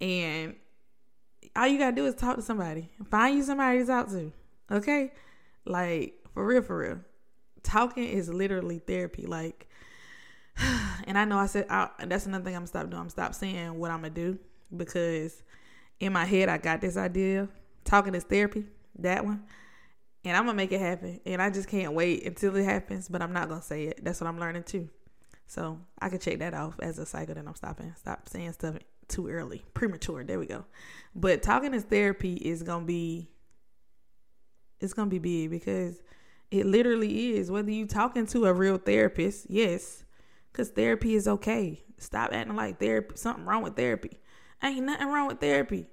And 0.00 0.56
all 1.54 1.66
you 1.66 1.78
gotta 1.78 1.96
do 1.96 2.06
is 2.06 2.14
talk 2.14 2.36
to 2.36 2.42
somebody. 2.42 2.88
Find 3.10 3.36
you 3.36 3.42
somebody 3.42 3.80
to 3.80 3.86
talk 3.86 4.08
to. 4.08 4.32
Okay? 4.70 5.12
Like, 5.64 6.14
for 6.34 6.46
real, 6.46 6.62
for 6.62 6.78
real. 6.78 7.00
Talking 7.62 8.04
is 8.04 8.28
literally 8.28 8.78
therapy. 8.78 9.26
Like, 9.26 9.68
and 11.04 11.18
I 11.18 11.24
know 11.24 11.38
I 11.38 11.46
said, 11.46 11.66
I, 11.68 11.88
that's 12.06 12.26
another 12.26 12.44
thing 12.44 12.56
I'm 12.56 12.66
stop 12.66 12.90
doing. 12.90 13.00
I'm 13.00 13.08
stop 13.08 13.34
saying 13.34 13.78
what 13.78 13.90
I'm 13.90 13.98
gonna 13.98 14.10
do 14.10 14.38
because 14.76 15.42
in 16.00 16.12
my 16.12 16.24
head 16.24 16.48
I 16.48 16.58
got 16.58 16.80
this 16.80 16.96
idea. 16.96 17.48
Talking 17.84 18.14
is 18.14 18.24
therapy 18.24 18.64
that 18.98 19.24
one. 19.24 19.44
And 20.26 20.36
I'm 20.36 20.44
gonna 20.44 20.56
make 20.56 20.72
it 20.72 20.80
happen. 20.80 21.20
And 21.24 21.40
I 21.40 21.50
just 21.50 21.68
can't 21.68 21.92
wait 21.92 22.26
until 22.26 22.56
it 22.56 22.64
happens, 22.64 23.08
but 23.08 23.22
I'm 23.22 23.32
not 23.32 23.48
gonna 23.48 23.62
say 23.62 23.84
it. 23.84 24.04
That's 24.04 24.20
what 24.20 24.26
I'm 24.26 24.40
learning 24.40 24.64
too. 24.64 24.88
So 25.46 25.78
I 26.00 26.08
can 26.08 26.18
check 26.18 26.40
that 26.40 26.52
off 26.52 26.80
as 26.82 26.98
a 26.98 27.06
cycle 27.06 27.36
that 27.36 27.46
I'm 27.46 27.54
stopping. 27.54 27.94
Stop 27.96 28.28
saying 28.28 28.52
stuff 28.54 28.74
too 29.06 29.28
early. 29.28 29.64
Premature. 29.72 30.24
There 30.24 30.40
we 30.40 30.46
go. 30.46 30.64
But 31.14 31.44
talking 31.44 31.72
as 31.74 31.84
therapy 31.84 32.34
is 32.34 32.64
gonna 32.64 32.84
be 32.84 33.30
it's 34.80 34.94
gonna 34.94 35.10
be 35.10 35.20
big 35.20 35.50
because 35.50 36.02
it 36.50 36.66
literally 36.66 37.36
is. 37.36 37.48
Whether 37.48 37.70
you 37.70 37.86
talking 37.86 38.26
to 38.26 38.46
a 38.46 38.52
real 38.52 38.78
therapist, 38.78 39.46
yes, 39.48 40.02
because 40.50 40.70
therapy 40.70 41.14
is 41.14 41.28
okay. 41.28 41.84
Stop 41.98 42.32
acting 42.32 42.56
like 42.56 42.80
therapy 42.80 43.14
something 43.16 43.44
wrong 43.44 43.62
with 43.62 43.76
therapy. 43.76 44.18
Ain't 44.60 44.86
nothing 44.86 45.06
wrong 45.06 45.28
with 45.28 45.38
therapy 45.38 45.86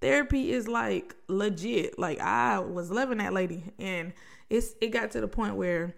therapy 0.00 0.52
is 0.52 0.68
like 0.68 1.14
legit. 1.28 1.98
Like 1.98 2.20
I 2.20 2.58
was 2.58 2.90
loving 2.90 3.18
that 3.18 3.32
lady 3.32 3.64
and 3.78 4.12
it's 4.48 4.74
it 4.80 4.88
got 4.88 5.12
to 5.12 5.20
the 5.20 5.28
point 5.28 5.56
where 5.56 5.94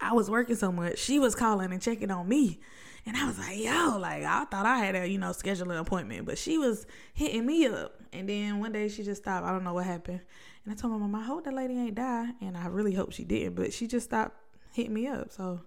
I 0.00 0.12
was 0.12 0.30
working 0.30 0.56
so 0.56 0.70
much, 0.70 0.98
she 0.98 1.18
was 1.18 1.34
calling 1.34 1.72
and 1.72 1.82
checking 1.82 2.10
on 2.10 2.28
me. 2.28 2.60
And 3.06 3.16
I 3.16 3.26
was 3.26 3.38
like, 3.38 3.58
yo, 3.58 3.96
like 3.98 4.22
I 4.22 4.44
thought 4.44 4.66
I 4.66 4.78
had 4.78 4.94
a, 4.94 5.08
you 5.08 5.18
know, 5.18 5.32
schedule 5.32 5.70
an 5.70 5.78
appointment, 5.78 6.26
but 6.26 6.38
she 6.38 6.58
was 6.58 6.86
hitting 7.14 7.46
me 7.46 7.66
up. 7.66 7.94
And 8.12 8.28
then 8.28 8.60
one 8.60 8.72
day 8.72 8.88
she 8.88 9.02
just 9.02 9.22
stopped. 9.22 9.46
I 9.46 9.50
don't 9.50 9.64
know 9.64 9.74
what 9.74 9.86
happened. 9.86 10.20
And 10.64 10.72
I 10.72 10.76
told 10.76 10.92
my 10.92 10.98
mom, 10.98 11.14
I 11.14 11.24
hope 11.24 11.44
that 11.44 11.54
lady 11.54 11.74
ain't 11.74 11.94
die. 11.94 12.30
And 12.40 12.56
I 12.56 12.66
really 12.66 12.92
hope 12.92 13.12
she 13.12 13.24
didn't, 13.24 13.54
but 13.54 13.72
she 13.72 13.86
just 13.86 14.06
stopped 14.06 14.36
hitting 14.72 14.92
me 14.92 15.06
up. 15.06 15.32
So 15.32 15.60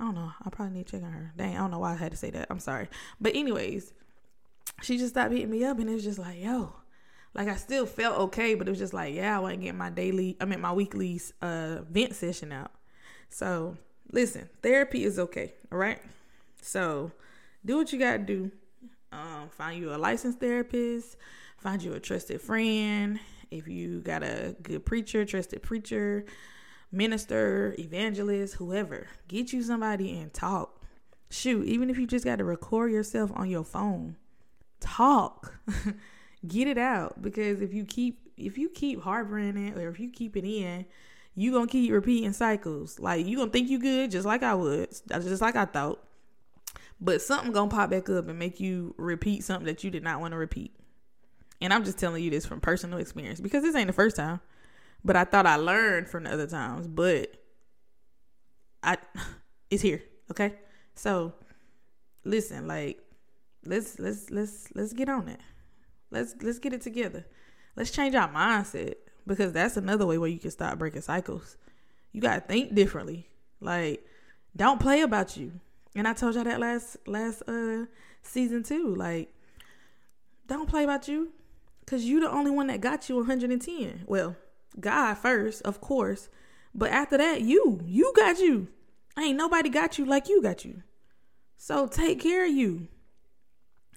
I 0.00 0.04
don't 0.04 0.14
know. 0.14 0.32
I 0.44 0.50
probably 0.50 0.74
need 0.76 0.86
to 0.88 0.92
check 0.92 1.04
on 1.04 1.12
her. 1.12 1.32
Dang, 1.36 1.56
I 1.56 1.58
don't 1.58 1.70
know 1.70 1.78
why 1.78 1.92
I 1.92 1.96
had 1.96 2.10
to 2.10 2.16
say 2.18 2.30
that. 2.30 2.48
I'm 2.50 2.60
sorry. 2.60 2.88
But 3.20 3.34
anyways, 3.36 3.92
she 4.82 4.98
just 4.98 5.14
stopped 5.14 5.32
hitting 5.32 5.50
me 5.50 5.64
up 5.64 5.78
and 5.78 5.88
it 5.88 5.94
was 5.94 6.04
just 6.04 6.18
like, 6.18 6.42
yo, 6.42 6.74
like 7.38 7.48
I 7.48 7.54
still 7.54 7.86
felt 7.86 8.18
okay, 8.18 8.56
but 8.56 8.66
it 8.66 8.70
was 8.70 8.80
just 8.80 8.92
like, 8.92 9.14
yeah, 9.14 9.36
I 9.36 9.38
wasn't 9.38 9.60
getting 9.60 9.78
my 9.78 9.90
daily, 9.90 10.36
I 10.40 10.44
mean 10.44 10.60
my 10.60 10.72
weekly 10.72 11.20
uh 11.40 11.78
vent 11.88 12.16
session 12.16 12.50
out. 12.50 12.72
So 13.30 13.76
listen, 14.10 14.48
therapy 14.60 15.04
is 15.04 15.20
okay, 15.20 15.54
all 15.70 15.78
right? 15.78 16.02
So 16.60 17.12
do 17.64 17.76
what 17.76 17.92
you 17.92 17.98
gotta 18.00 18.18
do. 18.18 18.50
Um, 19.12 19.48
find 19.50 19.80
you 19.80 19.94
a 19.94 19.96
licensed 19.96 20.40
therapist, 20.40 21.16
find 21.58 21.80
you 21.80 21.92
a 21.94 22.00
trusted 22.00 22.40
friend. 22.40 23.20
If 23.52 23.68
you 23.68 24.00
got 24.00 24.24
a 24.24 24.56
good 24.60 24.84
preacher, 24.84 25.24
trusted 25.24 25.62
preacher, 25.62 26.24
minister, 26.90 27.76
evangelist, 27.78 28.56
whoever, 28.56 29.06
get 29.28 29.52
you 29.52 29.62
somebody 29.62 30.18
and 30.18 30.34
talk. 30.34 30.82
Shoot, 31.30 31.66
even 31.66 31.88
if 31.88 31.98
you 31.98 32.06
just 32.06 32.24
got 32.24 32.36
to 32.38 32.44
record 32.44 32.90
yourself 32.90 33.30
on 33.36 33.48
your 33.48 33.64
phone, 33.64 34.16
talk. 34.80 35.54
Get 36.46 36.68
it 36.68 36.78
out 36.78 37.20
because 37.20 37.60
if 37.60 37.74
you 37.74 37.84
keep 37.84 38.20
if 38.36 38.56
you 38.56 38.68
keep 38.68 39.02
harboring 39.02 39.56
it 39.56 39.76
or 39.76 39.88
if 39.88 39.98
you 39.98 40.10
keep 40.10 40.36
it 40.36 40.44
in, 40.44 40.86
you 41.34 41.52
gonna 41.52 41.66
keep 41.66 41.92
repeating 41.92 42.32
cycles. 42.32 42.98
Like 42.98 43.26
you 43.26 43.36
gonna 43.36 43.50
think 43.50 43.68
you 43.68 43.78
good, 43.78 44.10
just 44.10 44.26
like 44.26 44.42
I 44.42 44.54
would, 44.54 44.88
just 45.08 45.42
like 45.42 45.56
I 45.56 45.64
thought. 45.64 46.02
But 47.00 47.22
something 47.22 47.52
gonna 47.52 47.70
pop 47.70 47.90
back 47.90 48.08
up 48.08 48.28
and 48.28 48.38
make 48.38 48.60
you 48.60 48.94
repeat 48.98 49.44
something 49.44 49.66
that 49.66 49.82
you 49.84 49.90
did 49.90 50.02
not 50.02 50.20
want 50.20 50.32
to 50.32 50.38
repeat. 50.38 50.74
And 51.60 51.72
I'm 51.72 51.84
just 51.84 51.98
telling 51.98 52.22
you 52.22 52.30
this 52.30 52.46
from 52.46 52.60
personal 52.60 52.98
experience 52.98 53.40
because 53.40 53.62
this 53.62 53.74
ain't 53.74 53.88
the 53.88 53.92
first 53.92 54.16
time. 54.16 54.40
But 55.04 55.16
I 55.16 55.24
thought 55.24 55.46
I 55.46 55.56
learned 55.56 56.08
from 56.08 56.24
the 56.24 56.32
other 56.32 56.46
times. 56.46 56.86
But 56.86 57.32
I 58.82 58.96
it's 59.70 59.82
here. 59.82 60.02
Okay. 60.30 60.54
So 60.94 61.34
listen, 62.24 62.66
like 62.66 62.98
let's 63.64 63.98
let's 63.98 64.30
let's 64.30 64.68
let's 64.74 64.92
get 64.92 65.08
on 65.08 65.28
it. 65.28 65.40
Let's 66.10 66.34
let's 66.42 66.58
get 66.58 66.72
it 66.72 66.80
together. 66.80 67.26
Let's 67.76 67.90
change 67.90 68.14
our 68.14 68.28
mindset 68.28 68.94
because 69.26 69.52
that's 69.52 69.76
another 69.76 70.06
way 70.06 70.18
where 70.18 70.28
you 70.28 70.38
can 70.38 70.50
start 70.50 70.78
breaking 70.78 71.02
cycles. 71.02 71.56
You 72.12 72.20
gotta 72.20 72.40
think 72.40 72.74
differently. 72.74 73.28
Like, 73.60 74.04
don't 74.56 74.80
play 74.80 75.02
about 75.02 75.36
you. 75.36 75.52
And 75.94 76.08
I 76.08 76.12
told 76.12 76.34
y'all 76.34 76.44
that 76.44 76.60
last 76.60 76.96
last 77.06 77.42
uh 77.42 77.86
season 78.22 78.62
too. 78.62 78.94
Like, 78.94 79.32
don't 80.46 80.68
play 80.68 80.84
about 80.84 81.08
you. 81.08 81.32
Cause 81.86 82.04
you 82.04 82.20
the 82.20 82.30
only 82.30 82.50
one 82.50 82.66
that 82.66 82.82
got 82.82 83.08
you 83.08 83.16
110. 83.16 84.02
Well, 84.06 84.36
God 84.78 85.14
first, 85.14 85.62
of 85.62 85.80
course. 85.80 86.28
But 86.74 86.90
after 86.90 87.16
that, 87.16 87.40
you. 87.40 87.80
You 87.86 88.12
got 88.14 88.38
you. 88.38 88.68
Ain't 89.18 89.38
nobody 89.38 89.70
got 89.70 89.98
you 89.98 90.04
like 90.04 90.28
you 90.28 90.42
got 90.42 90.64
you. 90.64 90.82
So 91.56 91.86
take 91.86 92.20
care 92.20 92.44
of 92.44 92.52
you. 92.52 92.88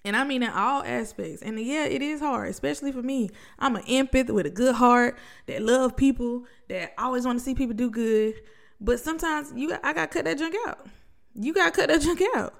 And 0.03 0.15
I 0.15 0.23
mean 0.23 0.41
in 0.41 0.49
all 0.49 0.83
aspects. 0.83 1.41
And 1.41 1.59
yeah, 1.59 1.85
it 1.85 2.01
is 2.01 2.21
hard, 2.21 2.49
especially 2.49 2.91
for 2.91 3.03
me. 3.03 3.29
I'm 3.59 3.75
an 3.75 3.83
empath 3.83 4.29
with 4.29 4.45
a 4.45 4.49
good 4.49 4.75
heart 4.75 5.17
that 5.45 5.61
love 5.61 5.95
people, 5.95 6.45
that 6.69 6.93
always 6.97 7.25
want 7.25 7.37
to 7.37 7.45
see 7.45 7.53
people 7.53 7.75
do 7.75 7.89
good. 7.89 8.35
But 8.79 8.99
sometimes 8.99 9.53
you 9.55 9.73
I 9.83 9.93
got 9.93 10.11
to 10.11 10.17
cut 10.17 10.25
that 10.25 10.39
junk 10.39 10.55
out. 10.67 10.87
You 11.35 11.53
got 11.53 11.73
to 11.73 11.79
cut 11.79 11.89
that 11.89 12.01
junk 12.01 12.21
out. 12.35 12.55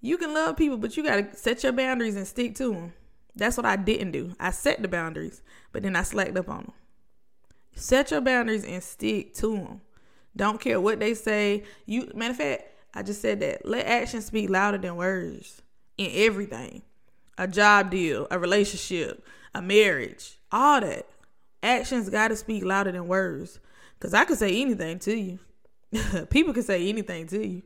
You 0.00 0.18
can 0.18 0.34
love 0.34 0.56
people, 0.56 0.76
but 0.76 0.96
you 0.96 1.02
got 1.02 1.32
to 1.32 1.36
set 1.36 1.62
your 1.62 1.72
boundaries 1.72 2.16
and 2.16 2.26
stick 2.26 2.54
to 2.56 2.74
them. 2.74 2.92
That's 3.34 3.56
what 3.56 3.64
I 3.64 3.76
didn't 3.76 4.10
do. 4.10 4.34
I 4.38 4.50
set 4.50 4.82
the 4.82 4.88
boundaries, 4.88 5.42
but 5.72 5.82
then 5.82 5.96
I 5.96 6.02
slacked 6.02 6.36
up 6.36 6.50
on 6.50 6.64
them. 6.64 6.72
Set 7.74 8.10
your 8.10 8.20
boundaries 8.20 8.64
and 8.64 8.82
stick 8.82 9.32
to 9.34 9.56
them. 9.56 9.80
Don't 10.36 10.60
care 10.60 10.80
what 10.80 11.00
they 11.00 11.14
say. 11.14 11.62
You 11.86 12.10
matter 12.14 12.32
of 12.32 12.36
fact, 12.36 12.64
I 12.92 13.02
just 13.02 13.22
said 13.22 13.40
that. 13.40 13.64
Let 13.64 13.86
actions 13.86 14.26
speak 14.26 14.50
louder 14.50 14.76
than 14.76 14.96
words 14.96 15.61
in 15.98 16.10
everything 16.14 16.82
a 17.38 17.48
job 17.48 17.90
deal, 17.90 18.26
a 18.30 18.38
relationship, 18.38 19.26
a 19.54 19.62
marriage, 19.62 20.38
all 20.50 20.80
that. 20.80 21.06
Actions 21.62 22.10
got 22.10 22.28
to 22.28 22.36
speak 22.36 22.64
louder 22.64 22.92
than 22.92 23.06
words. 23.06 23.60
Because 23.98 24.14
I 24.14 24.24
could 24.24 24.38
say 24.38 24.60
anything 24.60 24.98
to 25.00 25.16
you. 25.16 25.38
people 26.30 26.52
can 26.52 26.62
say 26.62 26.88
anything 26.88 27.26
to 27.28 27.46
you. 27.46 27.62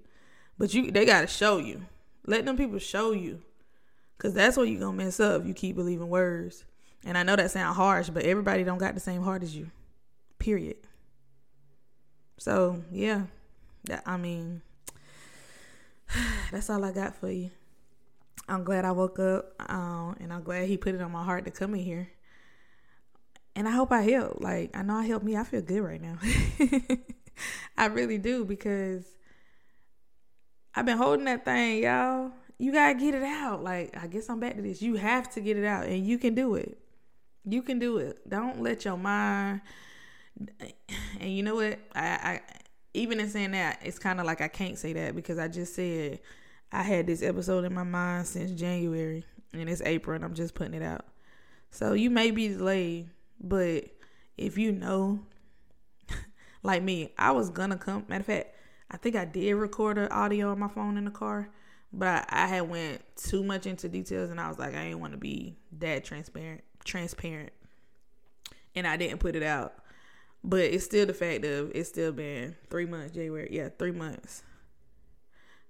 But 0.59 0.75
you 0.75 0.91
they 0.91 1.05
got 1.05 1.23
to 1.23 1.27
show 1.27 1.59
you. 1.59 1.87
Let 2.27 2.45
them 2.45 2.57
people 2.57 2.79
show 2.79 3.13
you. 3.13 3.43
Because 4.17 4.35
that's 4.35 4.57
where 4.57 4.67
you're 4.67 4.81
going 4.81 4.99
to 4.99 5.05
mess 5.05 5.21
up 5.21 5.47
you 5.47 5.55
keep 5.55 5.77
believing 5.77 6.09
words. 6.09 6.65
And 7.05 7.17
I 7.17 7.23
know 7.23 7.37
that 7.37 7.51
sounds 7.51 7.77
harsh, 7.77 8.11
but 8.11 8.25
everybody 8.25 8.65
don't 8.65 8.79
got 8.79 8.95
the 8.95 9.01
same 9.01 9.23
heart 9.23 9.43
as 9.43 9.55
you. 9.55 9.71
Period. 10.39 10.77
So, 12.39 12.83
yeah. 12.91 13.23
That, 13.85 14.03
I 14.05 14.17
mean, 14.17 14.63
that's 16.51 16.69
all 16.69 16.85
I 16.85 16.93
got 16.93 17.17
for 17.17 17.31
you. 17.31 17.51
I'm 18.49 18.65
glad 18.65 18.85
I 18.85 18.93
woke 18.93 19.19
up, 19.19 19.55
um, 19.69 20.17
and 20.21 20.33
I'm 20.33 20.43
glad 20.43 20.69
he 20.69 20.77
put 20.77 20.95
it 20.95 21.03
on 21.03 21.11
my 21.11 21.25
heart 21.25 21.45
to 21.47 21.51
come 21.51 21.75
in 21.75 21.81
here. 21.81 22.09
And 23.57 23.67
I 23.67 23.73
hope 23.73 23.91
I 23.91 24.03
help. 24.03 24.41
Like 24.41 24.77
I 24.77 24.83
know 24.83 24.95
I 24.95 25.07
helped 25.07 25.25
me. 25.25 25.37
I 25.37 25.45
feel 25.45 25.63
good 25.63 25.81
right 25.81 26.01
now. 26.01 26.19
I 27.79 27.87
really 27.87 28.19
do 28.19 28.45
because 28.45 29.05
I've 30.75 30.87
been 30.87 30.99
holding 30.99 31.25
that 31.25 31.45
thing, 31.45 31.83
y'all. 31.83 32.33
You 32.59 32.73
gotta 32.73 32.95
get 32.95 33.15
it 33.15 33.23
out. 33.23 33.65
Like 33.65 33.97
I 33.97 34.07
guess 34.07 34.29
I'm 34.29 34.41
back 34.41 34.57
to 34.57 34.63
this. 34.63 34.83
You 34.83 34.97
have 34.97 35.33
to 35.35 35.41
get 35.41 35.57
it 35.57 35.65
out, 35.65 35.87
and 35.87 36.07
you 36.07 36.19
can 36.19 36.35
do 36.35 36.55
it. 36.55 36.79
You 37.45 37.63
can 37.63 37.79
do 37.79 37.99
it. 37.99 38.29
Don't 38.29 38.63
let 38.63 38.85
your 38.85 38.97
mind. 38.97 39.63
And 41.19 41.35
you 41.35 41.43
know 41.43 41.55
what? 41.55 41.79
I, 41.95 42.07
I 42.07 42.41
even 42.93 43.21
in 43.21 43.31
saying 43.31 43.53
that, 43.53 43.81
it's 43.83 43.99
kind 43.99 44.21
of 44.21 44.27
like 44.27 44.43
I 44.43 44.49
can't 44.49 44.77
say 44.77 44.93
that 44.93 45.17
because 45.17 45.39
I 45.39 45.49
just 45.49 45.75
said 45.75 46.21
I 46.73 46.83
had 46.83 47.07
this 47.07 47.23
episode 47.23 47.65
in 47.65 47.75
my 47.75 47.85
mind 47.85 48.27
since 48.27 48.51
January, 48.51 49.25
and 49.53 49.69
it's 49.69 49.83
April, 49.83 50.17
and 50.17 50.25
I'm 50.25 50.35
just 50.35 50.55
putting 50.55 50.75
it 50.75 50.83
out. 50.83 51.05
So 51.71 51.93
you 51.93 52.11
may 52.11 52.31
be 52.31 52.49
delayed, 52.49 53.09
but 53.41 53.85
if 54.37 54.59
you 54.59 54.73
know, 54.73 55.21
like 56.63 56.83
me, 56.83 57.13
I 57.19 57.31
was 57.33 57.51
gonna 57.51 57.77
come. 57.77 58.05
Matter 58.09 58.21
of 58.21 58.27
fact, 58.27 58.55
I 58.91 58.97
think 58.97 59.17
I 59.17 59.25
did 59.25 59.55
record 59.55 59.99
an 59.99 60.09
audio 60.09 60.51
on 60.51 60.59
my 60.59 60.69
phone 60.69 60.97
in 60.97 61.05
the 61.05 61.11
car, 61.11 61.49
but 61.93 62.09
I, 62.09 62.25
I 62.31 62.47
had 62.47 62.69
went 62.69 63.03
too 63.17 63.43
much 63.43 63.67
into 63.67 63.89
details, 63.89 64.31
and 64.31 64.41
I 64.41 64.49
was 64.49 64.59
like, 64.59 64.75
I 64.75 64.85
didn't 64.85 65.01
want 65.01 65.13
to 65.13 65.19
be 65.19 65.57
that 65.79 66.05
transparent. 66.05 66.63
Transparent, 66.85 67.53
and 68.75 68.87
I 68.87 68.97
didn't 68.97 69.19
put 69.19 69.37
it 69.37 69.43
out. 69.43 69.75
But 70.45 70.61
it's 70.61 70.85
still 70.85 71.07
the 71.07 71.15
fact 71.15 71.45
of 71.45 71.73
it's 71.75 71.89
still 71.89 72.13
been 72.13 72.55
three 72.71 72.87
months, 72.87 73.15
January. 73.15 73.49
Yeah, 73.51 73.71
three 73.77 73.91
months 73.91 74.43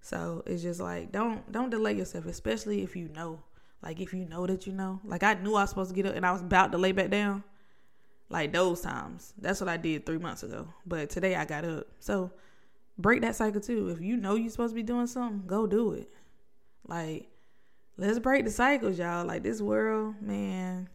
so 0.07 0.45
it's 0.47 0.63
just 0.63 0.79
like 0.79 1.11
don't 1.11 1.51
don't 1.51 1.69
delay 1.69 1.95
yourself, 1.95 2.27
especially 2.27 2.85
if 2.85 2.95
you 2.95 3.09
know. 3.09 3.41
Like 3.83 3.99
if 3.99 4.15
you 4.15 4.25
know 4.25 4.47
that 4.47 4.65
you 4.65 4.73
know. 4.73 5.01
Like 5.05 5.25
I 5.25 5.35
knew 5.35 5.57
I 5.57 5.63
was 5.63 5.71
supposed 5.71 5.91
to 5.91 5.97
get 5.97 6.07
up 6.07 6.15
and 6.15 6.25
I 6.25 6.31
was 6.31 6.43
about 6.43 6.71
to 6.73 6.79
lay 6.79 6.93
back 6.93 7.11
down. 7.11 7.43
Like 8.29 8.53
those 8.53 8.83
times. 8.83 9.35
That's 9.37 9.61
what 9.61 9.69
I 9.69 9.77
did 9.77 10.07
three 10.07 10.19
months 10.19 10.45
ago. 10.45 10.69
But 10.87 11.11
today 11.11 11.35
I 11.35 11.45
got 11.45 11.65
up. 11.65 11.89
So 11.99 12.31
break 12.97 13.21
that 13.23 13.35
cycle 13.35 13.61
too. 13.61 13.89
If 13.89 14.01
you 14.01 14.17
know 14.17 14.37
you're 14.37 14.51
supposed 14.51 14.75
to 14.75 14.77
be 14.77 14.85
doing 14.85 15.09
something, 15.09 15.43
go 15.45 15.67
do 15.67 15.95
it. 15.95 16.09
Like, 16.87 17.29
let's 17.97 18.21
break 18.21 18.45
the 18.45 18.53
cycles, 18.53 19.01
y'all. 19.01 19.27
Like 19.27 19.43
this 19.43 19.61
world, 19.61 20.23
man, 20.23 20.89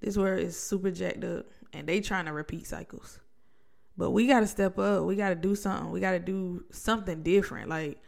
this 0.00 0.16
world 0.16 0.40
is 0.40 0.58
super 0.58 0.90
jacked 0.90 1.24
up 1.24 1.44
and 1.74 1.86
they 1.86 2.00
trying 2.00 2.24
to 2.24 2.32
repeat 2.32 2.66
cycles. 2.66 3.20
But 3.96 4.10
we 4.10 4.26
gotta 4.26 4.46
step 4.46 4.78
up. 4.78 5.04
We 5.04 5.16
gotta 5.16 5.34
do 5.34 5.54
something. 5.54 5.90
We 5.90 6.00
gotta 6.00 6.18
do 6.18 6.64
something 6.70 7.22
different. 7.22 7.68
Like 7.68 7.98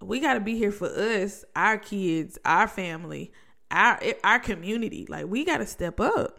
we 0.00 0.20
got 0.20 0.34
to 0.34 0.40
be 0.40 0.56
here 0.56 0.72
for 0.72 0.88
us, 0.88 1.44
our 1.54 1.78
kids, 1.78 2.38
our 2.44 2.68
family, 2.68 3.32
our 3.70 4.00
our 4.22 4.38
community. 4.38 5.06
Like 5.08 5.26
we 5.26 5.44
got 5.44 5.58
to 5.58 5.66
step 5.66 6.00
up. 6.00 6.38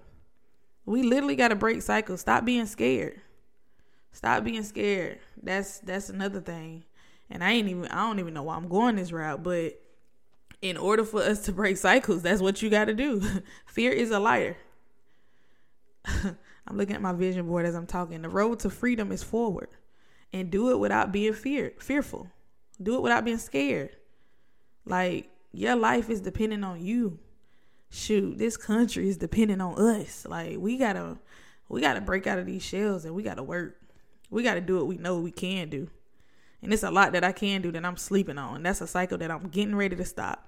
We 0.85 1.03
literally 1.03 1.35
got 1.35 1.49
to 1.49 1.55
break 1.55 1.81
cycles. 1.81 2.21
Stop 2.21 2.45
being 2.45 2.65
scared. 2.65 3.21
Stop 4.11 4.43
being 4.43 4.63
scared. 4.63 5.19
That's 5.41 5.79
that's 5.79 6.09
another 6.09 6.41
thing. 6.41 6.83
And 7.29 7.43
I 7.43 7.51
ain't 7.51 7.67
even 7.67 7.87
I 7.87 8.07
don't 8.07 8.19
even 8.19 8.33
know 8.33 8.43
why 8.43 8.55
I'm 8.55 8.69
going 8.69 8.95
this 8.95 9.11
route, 9.11 9.43
but 9.43 9.79
in 10.61 10.77
order 10.77 11.03
for 11.03 11.21
us 11.21 11.41
to 11.45 11.51
break 11.51 11.77
cycles, 11.77 12.23
that's 12.23 12.41
what 12.41 12.61
you 12.61 12.69
got 12.69 12.85
to 12.85 12.93
do. 12.93 13.21
Fear 13.65 13.91
is 13.91 14.11
a 14.11 14.19
liar. 14.19 14.57
I'm 16.67 16.77
looking 16.77 16.95
at 16.95 17.01
my 17.01 17.13
vision 17.13 17.47
board 17.47 17.65
as 17.65 17.75
I'm 17.75 17.87
talking. 17.87 18.21
The 18.21 18.29
road 18.29 18.59
to 18.59 18.69
freedom 18.69 19.11
is 19.11 19.23
forward. 19.23 19.69
And 20.33 20.51
do 20.51 20.71
it 20.71 20.79
without 20.79 21.13
being 21.13 21.33
fear 21.33 21.73
fearful. 21.79 22.27
Do 22.81 22.95
it 22.95 23.01
without 23.01 23.23
being 23.23 23.37
scared. 23.37 23.95
Like 24.85 25.29
your 25.53 25.75
life 25.75 26.09
is 26.09 26.19
depending 26.19 26.63
on 26.63 26.83
you. 26.83 27.19
Shoot, 27.89 28.37
this 28.37 28.57
country 28.57 29.07
is 29.07 29.17
depending 29.17 29.61
on 29.61 29.79
us. 29.79 30.25
Like 30.27 30.57
we 30.57 30.77
gotta 30.77 31.17
we 31.69 31.79
gotta 31.79 32.01
break 32.01 32.27
out 32.27 32.39
of 32.39 32.45
these 32.45 32.63
shells 32.63 33.05
and 33.05 33.15
we 33.15 33.23
gotta 33.23 33.43
work. 33.43 33.77
We 34.29 34.43
gotta 34.43 34.59
do 34.59 34.75
what 34.75 34.87
we 34.87 34.97
know 34.97 35.19
we 35.19 35.31
can 35.31 35.69
do. 35.69 35.89
And 36.61 36.73
it's 36.73 36.83
a 36.83 36.91
lot 36.91 37.13
that 37.13 37.23
I 37.23 37.31
can 37.31 37.61
do 37.61 37.71
that 37.71 37.85
I'm 37.85 37.97
sleeping 37.97 38.37
on. 38.37 38.63
That's 38.63 38.81
a 38.81 38.87
cycle 38.87 39.17
that 39.19 39.31
I'm 39.31 39.47
getting 39.47 39.75
ready 39.75 39.95
to 39.95 40.05
stop. 40.05 40.43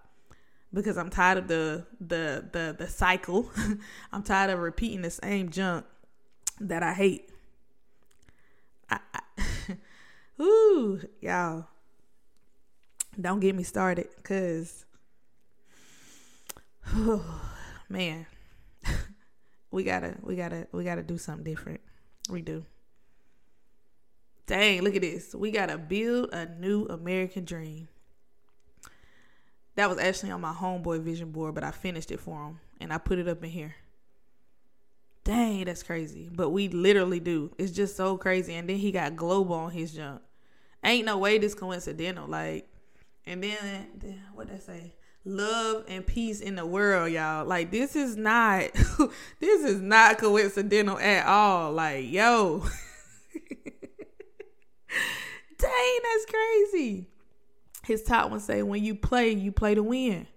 Because 0.74 0.98
I'm 0.98 1.10
tired 1.10 1.38
of 1.38 1.48
the 1.48 1.86
the 2.02 2.46
the 2.52 2.76
the 2.78 2.88
cycle. 2.88 3.50
I'm 4.12 4.24
tired 4.24 4.50
of 4.50 4.60
repeating 4.60 5.02
the 5.02 5.10
same 5.10 5.50
junk 5.50 5.86
that 6.62 6.84
I 6.84 6.94
hate. 6.94 7.30
I, 8.90 9.00
I 9.14 9.22
Ooh, 10.42 11.02
y'all. 11.22 11.66
Don't 13.20 13.40
get 13.40 13.56
me 13.56 13.64
started 13.64 14.08
because 14.18 14.86
man 17.90 18.26
we 19.72 19.84
gotta 19.84 20.16
we 20.22 20.36
gotta 20.36 20.68
we 20.72 20.84
gotta 20.84 21.04
do 21.04 21.18
something 21.18 21.44
different. 21.44 21.82
We 22.30 22.42
do. 22.42 22.66
Dang 24.48 24.82
look 24.82 24.96
at 24.96 25.02
this. 25.02 25.36
We 25.36 25.52
gotta 25.52 25.78
build 25.78 26.30
a 26.34 26.46
new 26.46 26.86
american 26.86 27.46
dream. 27.46 27.88
That 29.76 29.90
was 29.90 30.00
actually 30.00 30.32
on 30.32 30.42
my 30.42 30.54
homeboy 30.54 31.02
vision 31.04 31.32
board 31.32 31.56
but 31.56 31.64
i 31.64 31.72
finished 31.72 32.12
it 32.12 32.20
for 32.20 32.48
him 32.48 32.60
and 32.82 32.92
i 32.92 32.98
put 32.98 33.18
it 33.18 33.30
up 33.30 33.42
in 33.46 33.50
here 33.50 33.76
dang 35.24 35.66
that's 35.66 35.84
crazy 35.84 36.30
but 36.32 36.50
we 36.50 36.68
literally 36.70 37.20
do 37.20 37.52
it's 37.58 37.72
just 37.72 37.96
so 37.96 38.18
crazy 38.18 38.54
and 38.56 38.70
then 38.70 38.78
he 38.78 38.92
got 38.92 39.16
global 39.16 39.56
on 39.56 39.72
his 39.72 39.94
junk 39.94 40.22
ain't 40.84 41.06
no 41.06 41.18
way 41.18 41.38
this 41.38 41.54
coincidental 41.54 42.28
like 42.28 42.68
and 43.26 43.44
then, 43.44 43.88
then 44.00 44.22
what 44.34 44.50
they 44.50 44.58
say? 44.58 44.94
love 45.26 45.86
and 45.88 46.06
peace 46.06 46.42
in 46.42 46.56
the 46.56 46.66
world, 46.66 47.12
y'all. 47.12 47.46
Like 47.46 47.72
this 47.72 47.96
is 47.96 48.18
not 48.18 48.72
this 49.40 49.64
is 49.64 49.80
not 49.80 50.18
coincidental 50.18 50.98
at 50.98 51.26
all. 51.26 51.72
Like, 51.72 52.10
yo. 52.10 52.60
Dang, 55.58 56.00
that's 56.04 56.26
crazy. 56.30 57.08
His 57.84 58.04
top 58.04 58.32
one 58.32 58.40
say 58.40 58.64
when 58.64 58.84
you 58.84 58.96
play, 58.96 59.32
you 59.32 59.52
play 59.52 59.76
to 59.76 59.84
win. 59.84 60.28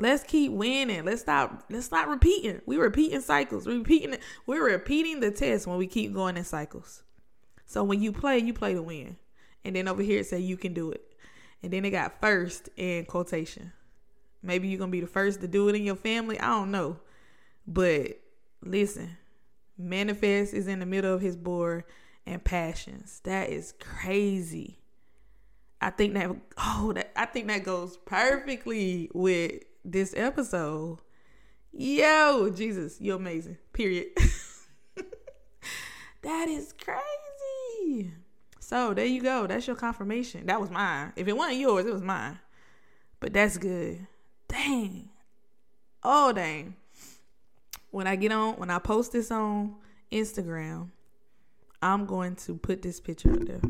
Let's 0.00 0.24
keep 0.24 0.52
winning. 0.52 1.04
Let's 1.04 1.20
stop. 1.20 1.64
Let's 1.68 1.84
stop 1.84 2.08
repeating. 2.08 2.62
We're 2.64 2.82
repeating 2.82 3.20
cycles. 3.20 3.66
We're 3.66 3.78
repeating. 3.78 4.16
We're 4.46 4.64
repeating 4.64 5.20
the 5.20 5.30
test 5.30 5.66
when 5.66 5.76
we 5.76 5.86
keep 5.86 6.14
going 6.14 6.38
in 6.38 6.44
cycles. 6.44 7.02
So 7.66 7.84
when 7.84 8.02
you 8.02 8.10
play, 8.10 8.38
you 8.38 8.54
play 8.54 8.72
to 8.72 8.82
win. 8.82 9.18
And 9.62 9.76
then 9.76 9.88
over 9.88 10.02
here 10.02 10.20
it 10.20 10.26
say 10.26 10.40
you 10.40 10.56
can 10.56 10.72
do 10.72 10.90
it. 10.90 11.04
And 11.62 11.70
then 11.70 11.84
it 11.84 11.90
got 11.90 12.18
first 12.18 12.70
in 12.78 13.04
quotation. 13.04 13.72
Maybe 14.42 14.68
you're 14.68 14.78
gonna 14.78 14.90
be 14.90 15.02
the 15.02 15.06
first 15.06 15.42
to 15.42 15.48
do 15.48 15.68
it 15.68 15.74
in 15.74 15.82
your 15.82 15.96
family. 15.96 16.40
I 16.40 16.48
don't 16.48 16.70
know. 16.70 16.98
But 17.66 18.20
listen, 18.62 19.18
manifest 19.76 20.54
is 20.54 20.66
in 20.66 20.80
the 20.80 20.86
middle 20.86 21.12
of 21.12 21.20
his 21.20 21.36
board 21.36 21.84
and 22.24 22.42
passions. 22.42 23.20
That 23.24 23.50
is 23.50 23.74
crazy. 23.78 24.78
I 25.78 25.90
think 25.90 26.14
that 26.14 26.34
oh 26.56 26.92
that 26.94 27.12
I 27.16 27.26
think 27.26 27.48
that 27.48 27.64
goes 27.64 27.98
perfectly 27.98 29.10
with 29.12 29.62
this 29.84 30.14
episode. 30.16 30.98
Yo, 31.72 32.50
Jesus, 32.50 33.00
you're 33.00 33.16
amazing. 33.16 33.58
Period. 33.72 34.08
that 36.22 36.48
is 36.48 36.72
crazy. 36.72 38.12
So 38.58 38.94
there 38.94 39.06
you 39.06 39.22
go. 39.22 39.46
That's 39.46 39.66
your 39.66 39.76
confirmation. 39.76 40.46
That 40.46 40.60
was 40.60 40.70
mine. 40.70 41.12
If 41.16 41.28
it 41.28 41.36
wasn't 41.36 41.58
yours, 41.58 41.86
it 41.86 41.92
was 41.92 42.02
mine. 42.02 42.38
But 43.18 43.32
that's 43.32 43.58
good. 43.58 44.06
Dang. 44.48 45.10
Oh 46.02 46.32
dang. 46.32 46.76
When 47.90 48.06
I 48.06 48.16
get 48.16 48.32
on, 48.32 48.54
when 48.54 48.70
I 48.70 48.78
post 48.78 49.12
this 49.12 49.30
on 49.30 49.76
Instagram, 50.12 50.90
I'm 51.82 52.06
going 52.06 52.36
to 52.36 52.54
put 52.54 52.82
this 52.82 53.00
picture 53.00 53.32
up 53.32 53.44
there. 53.44 53.60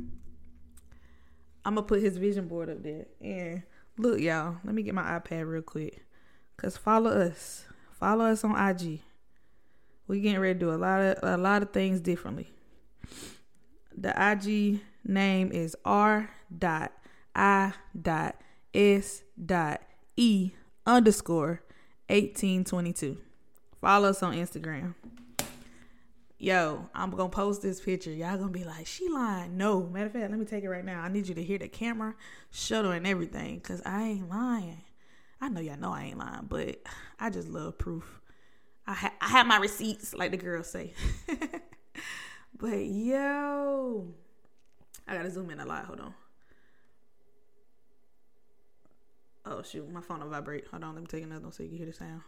I'm 1.65 1.75
gonna 1.75 1.83
put 1.83 2.03
his 2.03 2.17
vision 2.17 2.49
board 2.49 2.71
up 2.71 2.83
there. 2.83 3.07
And 3.21 3.63
look, 4.01 4.21
y'all, 4.21 4.57
let 4.65 4.75
me 4.75 4.83
get 4.83 4.95
my 4.95 5.19
iPad 5.19 5.51
real 5.51 5.63
quick. 5.63 6.05
Cause 6.57 6.77
follow 6.77 7.11
us. 7.11 7.65
Follow 7.99 8.27
us 8.27 8.45
on 8.45 8.57
IG. 8.57 9.01
We 10.07 10.21
getting 10.21 10.41
ready 10.41 10.55
to 10.55 10.61
do 10.61 10.73
a 10.73 10.77
lot 10.77 11.01
of 11.01 11.19
a 11.23 11.37
lot 11.37 11.63
of 11.63 11.71
things 11.71 12.01
differently. 12.01 12.51
The 13.97 14.11
IG 14.11 14.81
name 15.05 15.53
is 15.53 15.77
R 15.85 16.31
dot 16.57 16.93
I 17.35 17.73
dot 18.01 18.41
S 18.75 19.23
dot 19.43 19.83
E 20.17 20.51
underscore 20.87 21.63
1822. 22.09 23.19
Follow 23.81 24.11
us 24.11 24.23
on 24.23 24.35
Instagram 24.35 24.95
yo, 26.41 26.89
I'm 26.95 27.11
gonna 27.11 27.29
post 27.29 27.63
this 27.63 27.81
picture. 27.81 28.11
Y'all 28.11 28.37
gonna 28.39 28.51
be 28.51 28.65
like, 28.65 28.87
she 28.87 29.09
lying. 29.09 29.57
No, 29.57 29.87
matter 29.87 30.07
of 30.07 30.13
fact, 30.13 30.31
let 30.31 30.41
me 30.41 30.47
take 30.47 30.65
it 30.65 30.69
right 30.69 30.85
now. 30.85 31.03
I 31.03 31.09
need 31.09 31.29
you 31.29 31.35
to 31.35 31.43
hear 31.43 31.59
the 31.59 31.69
camera 31.69 32.15
shuttle 32.51 32.91
and 32.91 33.07
everything, 33.07 33.61
cause 33.61 33.83
I 33.85 34.03
ain't 34.05 34.29
lying. 34.29 34.83
I 35.41 35.49
know 35.49 35.61
y'all 35.61 35.79
know 35.79 35.93
I 35.93 36.05
ain't 36.05 36.19
lying, 36.19 36.47
but 36.49 36.83
I 37.19 37.31
just 37.31 37.49
love 37.49 37.79
proof. 37.79 38.21
I 38.87 38.95
ha- 38.95 39.15
I 39.21 39.29
have 39.29 39.47
my 39.47 39.59
receipts, 39.59 40.15
like 40.15 40.31
the 40.31 40.37
girls 40.39 40.71
say. 40.71 40.95
but 42.59 42.85
yo, 42.85 44.15
I 45.07 45.15
gotta 45.15 45.31
zoom 45.31 45.51
in 45.51 45.61
a 45.61 45.67
lot. 45.67 45.85
Hold 45.85 46.01
on. 46.01 46.15
Oh 49.45 49.63
shoot, 49.63 49.91
my 49.91 50.01
phone 50.01 50.21
will 50.21 50.29
vibrate. 50.31 50.67
Hold 50.71 50.85
on, 50.85 50.95
let 50.95 51.03
me 51.03 51.07
take 51.07 51.23
another 51.23 51.43
one 51.43 51.53
so 51.53 51.63
you 51.63 51.69
can 51.69 51.79
hear 51.79 51.87
the 51.87 51.93
sound. 51.93 52.23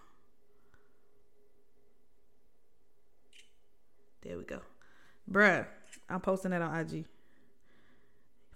There 4.23 4.39
we 4.39 4.45
go. 4.45 4.61
Bruh, 5.31 5.67
I'm 6.09 6.21
posting 6.21 6.53
that 6.53 6.63
on 6.63 6.79
IG. 6.79 7.07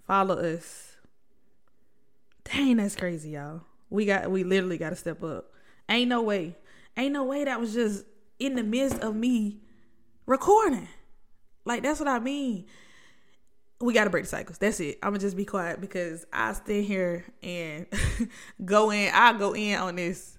Follow 0.05 0.35
us. 0.35 0.95
Dang, 2.45 2.77
that's 2.77 2.95
crazy, 2.95 3.31
y'all. 3.31 3.61
We 3.89 4.05
got 4.05 4.31
we 4.31 4.43
literally 4.43 4.77
gotta 4.77 4.95
step 4.95 5.21
up. 5.23 5.51
Ain't 5.89 6.09
no 6.09 6.21
way. 6.21 6.55
Ain't 6.95 7.13
no 7.13 7.25
way 7.25 7.43
that 7.43 7.59
was 7.59 7.73
just 7.73 8.05
in 8.39 8.55
the 8.55 8.63
midst 8.63 8.99
of 8.99 9.15
me 9.15 9.59
recording. 10.25 10.87
Like 11.65 11.83
that's 11.83 11.99
what 11.99 12.07
I 12.07 12.19
mean. 12.19 12.65
We 13.81 13.93
gotta 13.93 14.09
break 14.09 14.23
the 14.23 14.29
cycles. 14.29 14.57
That's 14.57 14.79
it. 14.79 14.97
I'm 15.03 15.09
gonna 15.09 15.19
just 15.19 15.35
be 15.35 15.45
quiet 15.45 15.81
because 15.81 16.25
I 16.31 16.53
stand 16.53 16.85
here 16.85 17.25
and 17.43 17.85
go 18.65 18.91
in. 18.91 19.11
I'll 19.13 19.37
go 19.37 19.53
in 19.53 19.77
on 19.77 19.97
this 19.97 20.37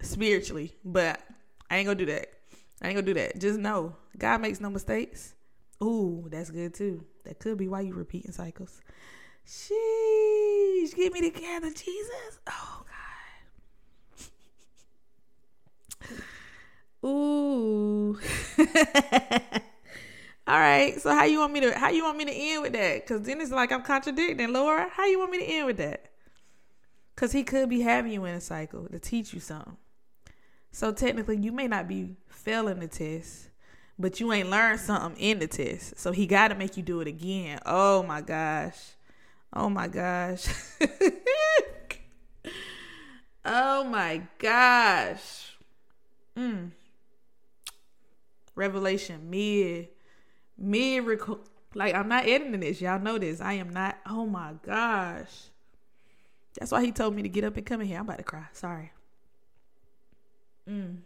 spiritually, 0.00 0.74
but 0.84 1.20
I 1.68 1.78
ain't 1.78 1.86
gonna 1.86 1.98
do 1.98 2.06
that. 2.06 2.37
I 2.80 2.88
ain't 2.88 2.96
gonna 2.96 3.06
do 3.06 3.14
that. 3.14 3.38
Just 3.38 3.58
know 3.58 3.94
God 4.16 4.40
makes 4.40 4.60
no 4.60 4.70
mistakes. 4.70 5.34
Ooh, 5.82 6.26
that's 6.30 6.50
good 6.50 6.74
too. 6.74 7.04
That 7.24 7.38
could 7.38 7.58
be 7.58 7.68
why 7.68 7.80
you 7.82 7.94
repeating 7.94 8.32
cycles. 8.32 8.80
Sheesh, 9.46 10.94
get 10.94 11.12
me 11.12 11.30
together, 11.30 11.70
Jesus. 11.70 12.40
Oh 12.48 12.84
God. 17.02 17.08
Ooh. 17.08 18.18
All 20.46 20.58
right. 20.58 21.00
So 21.00 21.10
how 21.14 21.24
you 21.24 21.40
want 21.40 21.52
me 21.52 21.60
to 21.60 21.78
how 21.78 21.90
you 21.90 22.04
want 22.04 22.18
me 22.18 22.24
to 22.24 22.32
end 22.32 22.62
with 22.62 22.72
that? 22.72 23.06
Cause 23.06 23.22
then 23.22 23.40
it's 23.40 23.50
like 23.50 23.72
I'm 23.72 23.82
contradicting, 23.82 24.52
Laura. 24.52 24.88
How 24.92 25.06
you 25.06 25.18
want 25.18 25.30
me 25.30 25.38
to 25.38 25.44
end 25.44 25.66
with 25.66 25.76
that? 25.78 26.10
Cause 27.16 27.32
he 27.32 27.42
could 27.42 27.68
be 27.68 27.80
having 27.80 28.12
you 28.12 28.24
in 28.24 28.34
a 28.34 28.40
cycle 28.40 28.86
to 28.88 28.98
teach 28.98 29.32
you 29.32 29.40
something. 29.40 29.76
So 30.70 30.92
technically 30.92 31.38
you 31.38 31.52
may 31.52 31.66
not 31.68 31.88
be 31.88 32.16
failing 32.48 32.80
the 32.80 32.88
test, 32.88 33.50
but 33.98 34.20
you 34.20 34.32
ain't 34.32 34.48
learned 34.48 34.80
something 34.80 35.20
in 35.20 35.38
the 35.38 35.46
test. 35.46 35.98
So 35.98 36.12
he 36.12 36.26
got 36.26 36.48
to 36.48 36.54
make 36.54 36.78
you 36.78 36.82
do 36.82 37.02
it 37.02 37.06
again. 37.06 37.58
Oh 37.66 38.02
my 38.02 38.22
gosh. 38.22 38.78
Oh 39.52 39.68
my 39.68 39.86
gosh. 39.86 40.46
oh 43.44 43.84
my 43.84 44.22
gosh. 44.38 45.58
Mm. 46.38 46.70
Revelation 48.54 49.28
mid 49.28 49.88
mid 50.56 51.04
record 51.04 51.40
like 51.74 51.94
I'm 51.94 52.08
not 52.08 52.26
editing 52.26 52.60
this. 52.60 52.80
Y'all 52.80 52.98
know 52.98 53.18
this. 53.18 53.42
I 53.42 53.54
am 53.54 53.68
not. 53.68 53.98
Oh 54.06 54.24
my 54.24 54.54
gosh. 54.62 55.50
That's 56.58 56.72
why 56.72 56.82
he 56.82 56.92
told 56.92 57.14
me 57.14 57.22
to 57.24 57.28
get 57.28 57.44
up 57.44 57.58
and 57.58 57.66
come 57.66 57.82
in 57.82 57.88
here. 57.88 57.98
I'm 57.98 58.06
about 58.06 58.18
to 58.18 58.24
cry. 58.24 58.46
Sorry. 58.54 58.90
Mm. 60.66 61.00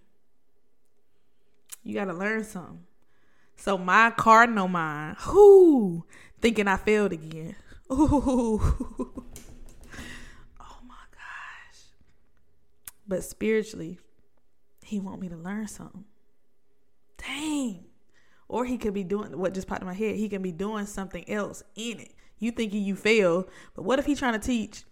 You 1.83 1.95
got 1.95 2.07
to 2.07 2.15
learn 2.15 2.45
something. 2.45 2.85
So 3.57 3.79
my 3.79 4.11
cardinal 4.11 4.69
mind, 4.69 5.17
whoo, 5.27 6.05
thinking 6.41 6.69
I 6.69 6.77
failed 6.77 7.13
again. 7.13 7.57
Ooh. 7.91 8.61
Oh 10.61 10.79
my 10.87 10.95
gosh. 11.13 11.81
But 13.07 13.25
spiritually, 13.25 13.99
he 14.85 15.01
want 15.01 15.21
me 15.21 15.29
to 15.29 15.37
learn 15.37 15.67
something. 15.69 16.05
Dang. 17.19 17.85
Or 18.49 18.65
he 18.65 18.79
could 18.79 18.95
be 18.95 19.05
doing 19.05 19.39
what 19.39 19.55
just 19.55 19.67
popped 19.67 19.81
in 19.81 19.87
my 19.87 19.95
head. 19.95 20.17
He 20.17 20.29
can 20.29 20.43
be 20.43 20.53
doing 20.53 20.87
something 20.87 21.29
else 21.29 21.63
in 21.75 22.01
it. 22.01 22.15
You 22.39 22.51
thinking 22.51 22.83
you 22.83 22.97
failed, 22.97 23.49
but 23.75 23.83
what 23.83 23.99
if 23.99 24.07
he 24.07 24.15
trying 24.15 24.35
to 24.35 24.39
teach 24.39 24.83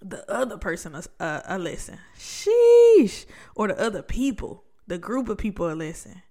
the 0.00 0.28
other 0.30 0.58
person 0.58 0.94
a, 0.94 1.02
a, 1.24 1.42
a 1.46 1.58
lesson? 1.58 1.98
Sheesh. 2.18 3.26
Or 3.54 3.68
the 3.68 3.80
other 3.80 4.02
people 4.02 4.64
the 4.86 4.98
group 4.98 5.28
of 5.28 5.38
people 5.38 5.66
are 5.66 5.74
listening. 5.74 6.22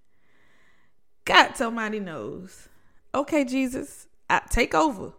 God 1.24 1.56
somebody 1.56 2.00
knows. 2.00 2.68
Okay, 3.14 3.44
Jesus, 3.44 4.08
I, 4.28 4.40
take 4.50 4.74
over. 4.74 5.12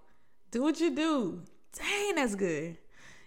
Do 0.51 0.63
what 0.63 0.79
you 0.79 0.95
do. 0.95 1.41
Dang, 1.77 2.15
that's 2.15 2.35
good. 2.35 2.77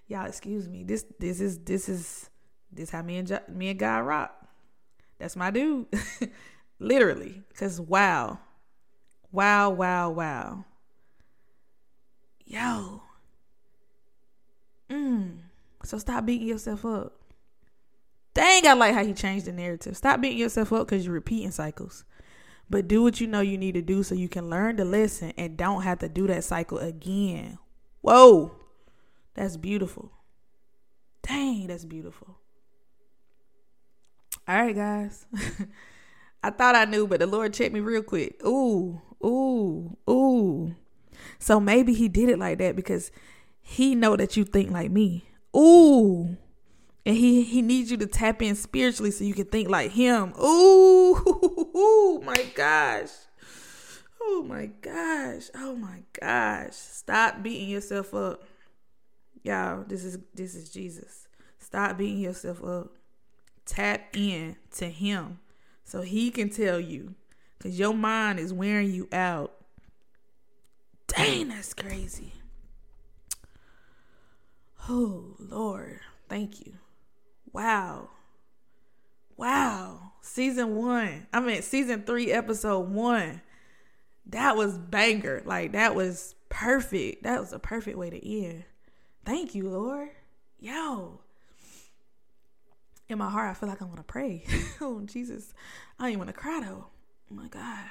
Y'all, 0.08 0.26
excuse 0.26 0.68
me. 0.68 0.84
This 0.84 1.04
this 1.18 1.40
is 1.40 1.58
this 1.58 1.88
is 1.88 2.30
this 2.70 2.90
how 2.90 3.02
me 3.02 3.16
and 3.16 3.40
me 3.48 3.70
and 3.70 3.78
God 3.78 4.00
rock. 4.00 4.32
That's 5.18 5.36
my 5.36 5.50
dude. 5.50 5.86
Literally, 6.78 7.42
cause 7.54 7.80
wow, 7.80 8.38
wow, 9.32 9.70
wow, 9.70 10.10
wow. 10.10 10.64
Yo. 12.44 13.02
Mm. 14.88 15.38
So 15.82 15.98
stop 15.98 16.26
beating 16.26 16.46
yourself 16.46 16.84
up. 16.84 17.25
Dang, 18.36 18.66
I 18.66 18.74
like 18.74 18.92
how 18.92 19.02
he 19.02 19.14
changed 19.14 19.46
the 19.46 19.52
narrative. 19.52 19.96
Stop 19.96 20.20
beating 20.20 20.36
yourself 20.36 20.70
up 20.70 20.86
because 20.86 21.06
you're 21.06 21.14
repeating 21.14 21.50
cycles. 21.50 22.04
But 22.68 22.86
do 22.86 23.02
what 23.02 23.18
you 23.18 23.26
know 23.26 23.40
you 23.40 23.56
need 23.56 23.72
to 23.72 23.80
do 23.80 24.02
so 24.02 24.14
you 24.14 24.28
can 24.28 24.50
learn 24.50 24.76
the 24.76 24.84
lesson 24.84 25.32
and 25.38 25.56
don't 25.56 25.80
have 25.84 26.00
to 26.00 26.08
do 26.10 26.26
that 26.26 26.44
cycle 26.44 26.76
again. 26.76 27.56
Whoa. 28.02 28.54
That's 29.32 29.56
beautiful. 29.56 30.12
Dang, 31.22 31.66
that's 31.68 31.86
beautiful. 31.86 32.36
All 34.46 34.56
right, 34.62 34.76
guys. 34.76 35.24
I 36.42 36.50
thought 36.50 36.76
I 36.76 36.84
knew, 36.84 37.06
but 37.06 37.20
the 37.20 37.26
Lord 37.26 37.54
checked 37.54 37.72
me 37.72 37.80
real 37.80 38.02
quick. 38.02 38.44
Ooh, 38.44 39.00
ooh, 39.24 39.96
ooh. 40.10 40.76
So 41.38 41.58
maybe 41.58 41.94
he 41.94 42.08
did 42.08 42.28
it 42.28 42.38
like 42.38 42.58
that 42.58 42.76
because 42.76 43.10
he 43.62 43.94
know 43.94 44.14
that 44.14 44.36
you 44.36 44.44
think 44.44 44.70
like 44.70 44.90
me. 44.90 45.24
Ooh. 45.56 46.36
And 47.06 47.16
he 47.16 47.44
he 47.44 47.62
needs 47.62 47.88
you 47.88 47.96
to 47.98 48.06
tap 48.06 48.42
in 48.42 48.56
spiritually 48.56 49.12
so 49.12 49.22
you 49.22 49.32
can 49.32 49.44
think 49.44 49.70
like 49.70 49.92
him. 49.92 50.34
Ooh, 50.42 52.20
my 52.24 52.44
gosh. 52.56 53.10
Oh 54.20 54.42
my 54.42 54.66
gosh. 54.82 55.44
Oh 55.54 55.76
my 55.76 56.02
gosh. 56.20 56.74
Stop 56.74 57.44
beating 57.44 57.68
yourself 57.68 58.12
up. 58.12 58.42
Y'all, 59.44 59.84
this 59.86 60.04
is 60.04 60.18
this 60.34 60.56
is 60.56 60.68
Jesus. 60.68 61.28
Stop 61.60 61.96
beating 61.96 62.18
yourself 62.18 62.64
up. 62.64 62.96
Tap 63.64 64.16
in 64.16 64.56
to 64.72 64.86
him 64.86 65.38
so 65.84 66.02
he 66.02 66.32
can 66.32 66.50
tell 66.50 66.80
you 66.80 67.14
cuz 67.60 67.78
your 67.78 67.94
mind 67.94 68.40
is 68.40 68.52
wearing 68.52 68.90
you 68.90 69.08
out. 69.12 69.54
Dang, 71.06 71.50
that's 71.50 71.72
crazy. 71.72 72.32
Oh, 74.88 75.36
Lord. 75.38 76.00
Thank 76.28 76.66
you. 76.66 76.72
Wow. 77.56 78.10
Wow. 79.38 80.12
Season 80.20 80.76
1. 80.76 81.26
I 81.32 81.40
mean 81.40 81.62
season 81.62 82.02
3 82.02 82.30
episode 82.30 82.90
1 82.90 83.40
that 84.26 84.56
was 84.56 84.76
banger. 84.76 85.42
Like 85.46 85.72
that 85.72 85.94
was 85.94 86.34
perfect. 86.50 87.22
That 87.22 87.40
was 87.40 87.54
a 87.54 87.58
perfect 87.58 87.96
way 87.96 88.10
to 88.10 88.44
end. 88.44 88.64
Thank 89.24 89.54
you, 89.54 89.70
Lord. 89.70 90.10
Yo. 90.58 91.20
In 93.08 93.16
my 93.16 93.30
heart, 93.30 93.50
I 93.50 93.54
feel 93.54 93.70
like 93.70 93.80
I 93.80 93.86
want 93.86 93.98
to 93.98 94.02
pray. 94.02 94.44
oh, 94.80 95.00
Jesus. 95.06 95.54
I 95.98 96.02
don't 96.02 96.10
even 96.10 96.18
want 96.18 96.28
to 96.28 96.38
cry 96.38 96.60
though. 96.60 96.86
Oh 97.30 97.34
my 97.34 97.48
God. 97.48 97.86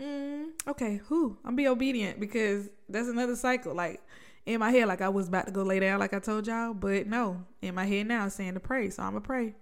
Mm, 0.00 0.48
okay, 0.66 1.00
who? 1.06 1.38
I'm 1.44 1.54
be 1.54 1.68
obedient 1.68 2.18
because 2.18 2.68
that's 2.88 3.08
another 3.08 3.36
cycle. 3.36 3.74
Like 3.74 4.02
in 4.46 4.60
my 4.60 4.70
head, 4.70 4.88
like 4.88 5.02
I 5.02 5.08
was 5.08 5.28
about 5.28 5.46
to 5.46 5.52
go 5.52 5.62
lay 5.62 5.80
down, 5.80 6.00
like 6.00 6.14
I 6.14 6.18
told 6.18 6.46
y'all, 6.46 6.72
but 6.72 7.06
no, 7.06 7.44
in 7.60 7.74
my 7.74 7.84
head 7.84 8.06
now, 8.06 8.28
saying 8.28 8.54
to 8.54 8.60
pray. 8.60 8.88
So 8.90 9.02
I'm 9.02 9.10
gonna 9.10 9.20
pray, 9.20 9.54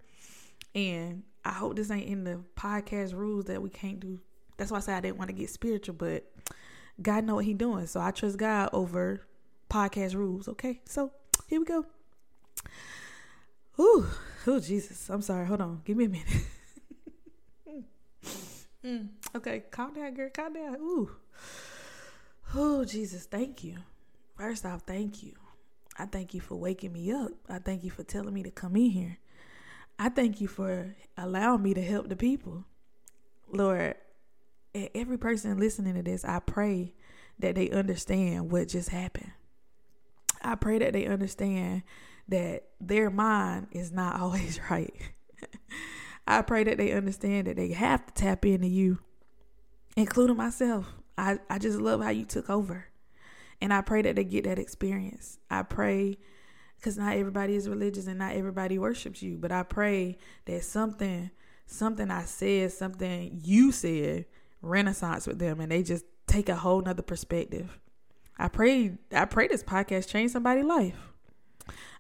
and 0.75 1.23
I 1.45 1.53
hope 1.53 1.77
this 1.77 1.91
ain't 1.91 2.07
in 2.07 2.25
the 2.25 2.41
podcast 2.57 3.15
rules 3.15 3.47
that 3.47 3.61
we 3.61 3.71
can't 3.71 3.99
do 3.99 4.21
that's 4.57 4.71
why 4.71 4.79
I 4.79 4.81
said 4.81 4.97
I 4.97 5.01
didn't 5.01 5.19
want 5.19 5.29
to 5.29 5.35
get 5.35 5.51
spiritual, 5.51 5.95
but 5.95 6.25
God 7.01 7.25
know 7.25 7.37
what 7.37 7.45
He 7.45 7.55
doing. 7.55 7.87
So 7.87 8.01
I 8.01 8.11
trust 8.11 8.37
God 8.37 8.71
over 8.73 9.23
podcast 9.71 10.15
rules. 10.15 10.49
Okay, 10.49 10.81
so 10.85 11.11
here 11.49 11.61
we 11.61 11.67
go. 11.67 11.85
Ooh, 13.81 14.07
oh 14.47 14.61
Jesus! 14.61 15.11
I'm 15.11 15.23
sorry. 15.23 15.47
Hold 15.47 15.61
on. 15.61 15.83
Give 15.85 15.97
me 15.97 16.05
a 16.05 16.09
minute. 16.09 16.29
mm, 18.85 19.09
okay, 19.35 19.65
calm 19.71 19.95
down, 19.95 20.15
girl. 20.15 20.31
Calm 20.33 20.53
down. 20.53 20.77
Ooh. 20.77 21.11
Oh 22.55 22.85
Jesus! 22.85 23.27
Thank 23.27 23.65
you. 23.65 23.79
First 24.37 24.67
off, 24.67 24.83
thank 24.87 25.23
you. 25.23 25.33
I 25.97 26.07
thank 26.07 26.35
you 26.35 26.41
for 26.41 26.57
waking 26.57 26.93
me 26.93 27.13
up. 27.13 27.31
I 27.49 27.59
thank 27.59 27.85
you 27.85 27.91
for 27.91 28.03
telling 28.03 28.35
me 28.35 28.43
to 28.43 28.51
come 28.51 28.75
in 28.77 28.91
here. 28.91 29.19
I 29.99 30.09
thank 30.09 30.41
you 30.41 30.49
for 30.49 30.97
allowing 31.17 31.63
me 31.63 31.73
to 31.75 31.83
help 31.83 32.09
the 32.09 32.17
people. 32.17 32.65
Lord, 33.53 33.95
every 34.95 35.19
person 35.19 35.57
listening 35.59 35.95
to 35.95 36.03
this, 36.03 36.25
I 36.25 36.41
pray 36.41 36.95
that 37.39 37.55
they 37.55 37.71
understand 37.71 38.51
what 38.51 38.69
just 38.69 38.89
happened. 38.89 39.31
I 40.43 40.57
pray 40.57 40.79
that 40.79 40.93
they 40.93 41.07
understand 41.07 41.85
that 42.29 42.65
their 42.81 43.11
mind 43.11 43.69
is 43.71 43.93
not 43.93 44.21
always 44.21 44.59
right. 44.69 44.95
I 46.27 46.43
pray 46.43 46.65
that 46.65 46.79
they 46.79 46.93
understand 46.93 47.47
that 47.47 47.57
they 47.57 47.73
have 47.73 48.07
to 48.07 48.15
tap 48.15 48.45
into 48.45 48.67
you, 48.67 48.99
including 49.97 50.37
myself. 50.37 50.87
I, 51.17 51.39
I 51.49 51.59
just 51.59 51.79
love 51.79 52.03
how 52.03 52.11
you 52.11 52.25
took 52.25 52.51
over. 52.51 52.87
And 53.65 53.73
I 53.73 53.81
pray 53.81 54.03
that 54.03 54.17
they 54.17 54.25
get 54.25 54.45
that 54.45 54.59
experience. 54.59 55.39
I 55.51 55.63
pray 55.63 56.19
because 56.77 56.99
not 56.99 57.17
everybody 57.17 57.57
is 57.57 57.67
religious 57.67 58.07
and 58.07 58.19
not 58.19 58.35
everybody 58.35 58.79
worships 58.79 59.23
you, 59.23 59.39
but 59.39 59.51
I 59.51 59.63
pray 59.63 60.19
that 60.45 60.65
something 60.65 61.31
something 61.65 62.11
I 62.11 62.25
said, 62.25 62.73
something 62.73 63.41
you 63.43 63.73
said 63.73 64.27
renaissance 64.61 65.27
with 65.27 65.39
them 65.39 65.61
and 65.61 65.73
they 65.73 65.83
just 65.83 66.05
take 66.27 66.51
a 66.51 66.57
whole 66.57 66.83
nother 66.83 67.01
perspective. 67.01 67.79
I 68.37 68.49
pray 68.49 68.99
I 69.11 69.25
pray 69.25 69.49
this 69.49 69.65
podcast 69.65 70.11
change 70.11 70.33
somebody's 70.33 70.67
life. 70.67 71.15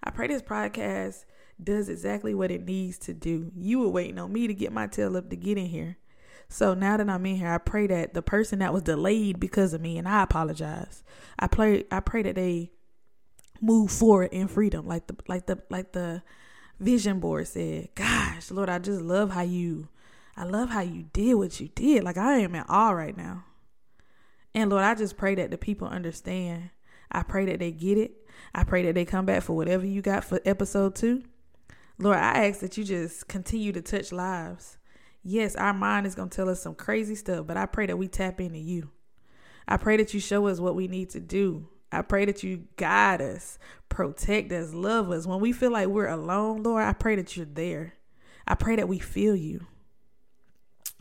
I 0.02 0.10
pray 0.10 0.26
this 0.26 0.42
podcast 0.42 1.24
does 1.62 1.88
exactly 1.88 2.34
what 2.34 2.50
it 2.50 2.66
needs 2.66 2.98
to 2.98 3.14
do. 3.14 3.50
You 3.56 3.78
were 3.78 3.88
waiting 3.88 4.18
on 4.18 4.34
me 4.34 4.48
to 4.48 4.52
get 4.52 4.70
my 4.70 4.86
tail 4.86 5.16
up 5.16 5.30
to 5.30 5.36
get 5.36 5.56
in 5.56 5.64
here. 5.64 5.96
So 6.48 6.74
now 6.74 6.96
that 6.96 7.08
I'm 7.08 7.26
in 7.26 7.36
here, 7.36 7.52
I 7.52 7.58
pray 7.58 7.86
that 7.88 8.14
the 8.14 8.22
person 8.22 8.60
that 8.60 8.72
was 8.72 8.82
delayed 8.82 9.40
because 9.40 9.74
of 9.74 9.80
me, 9.80 9.98
and 9.98 10.08
I 10.08 10.22
apologize. 10.22 11.02
I 11.38 11.46
pray 11.46 11.84
I 11.90 12.00
pray 12.00 12.22
that 12.22 12.36
they 12.36 12.70
move 13.60 13.90
forward 13.90 14.30
in 14.32 14.48
freedom, 14.48 14.86
like 14.86 15.06
the 15.06 15.16
like 15.28 15.46
the 15.46 15.58
like 15.70 15.92
the 15.92 16.22
vision 16.78 17.20
board 17.20 17.48
said. 17.48 17.88
Gosh, 17.94 18.50
Lord, 18.50 18.68
I 18.68 18.78
just 18.78 19.00
love 19.00 19.30
how 19.30 19.42
you 19.42 19.88
I 20.36 20.44
love 20.44 20.70
how 20.70 20.80
you 20.80 21.04
did 21.12 21.34
what 21.34 21.60
you 21.60 21.68
did. 21.68 22.04
Like 22.04 22.16
I 22.18 22.38
am 22.38 22.54
in 22.54 22.64
awe 22.68 22.90
right 22.90 23.16
now. 23.16 23.44
And 24.54 24.70
Lord, 24.70 24.84
I 24.84 24.94
just 24.94 25.16
pray 25.16 25.34
that 25.34 25.50
the 25.50 25.58
people 25.58 25.88
understand. 25.88 26.70
I 27.10 27.22
pray 27.22 27.46
that 27.46 27.58
they 27.58 27.72
get 27.72 27.98
it. 27.98 28.12
I 28.54 28.64
pray 28.64 28.84
that 28.84 28.94
they 28.94 29.04
come 29.04 29.26
back 29.26 29.42
for 29.42 29.54
whatever 29.54 29.86
you 29.86 30.02
got 30.02 30.24
for 30.24 30.40
episode 30.44 30.94
two. 30.94 31.22
Lord, 31.98 32.16
I 32.16 32.48
ask 32.48 32.60
that 32.60 32.76
you 32.76 32.84
just 32.84 33.28
continue 33.28 33.72
to 33.72 33.80
touch 33.80 34.12
lives. 34.12 34.78
Yes, 35.24 35.56
our 35.56 35.72
mind 35.72 36.06
is 36.06 36.14
going 36.14 36.28
to 36.28 36.36
tell 36.36 36.50
us 36.50 36.60
some 36.60 36.74
crazy 36.74 37.14
stuff, 37.14 37.46
but 37.46 37.56
I 37.56 37.64
pray 37.64 37.86
that 37.86 37.96
we 37.96 38.08
tap 38.08 38.40
into 38.40 38.58
you. 38.58 38.90
I 39.66 39.78
pray 39.78 39.96
that 39.96 40.12
you 40.12 40.20
show 40.20 40.46
us 40.46 40.60
what 40.60 40.76
we 40.76 40.86
need 40.86 41.08
to 41.10 41.20
do. 41.20 41.68
I 41.90 42.02
pray 42.02 42.26
that 42.26 42.42
you 42.42 42.64
guide 42.76 43.22
us, 43.22 43.58
protect 43.88 44.52
us, 44.52 44.74
love 44.74 45.10
us. 45.10 45.26
When 45.26 45.40
we 45.40 45.52
feel 45.52 45.72
like 45.72 45.88
we're 45.88 46.08
alone, 46.08 46.62
Lord, 46.62 46.84
I 46.84 46.92
pray 46.92 47.16
that 47.16 47.36
you're 47.36 47.46
there. 47.46 47.94
I 48.46 48.54
pray 48.54 48.76
that 48.76 48.88
we 48.88 48.98
feel 48.98 49.34
you. 49.34 49.66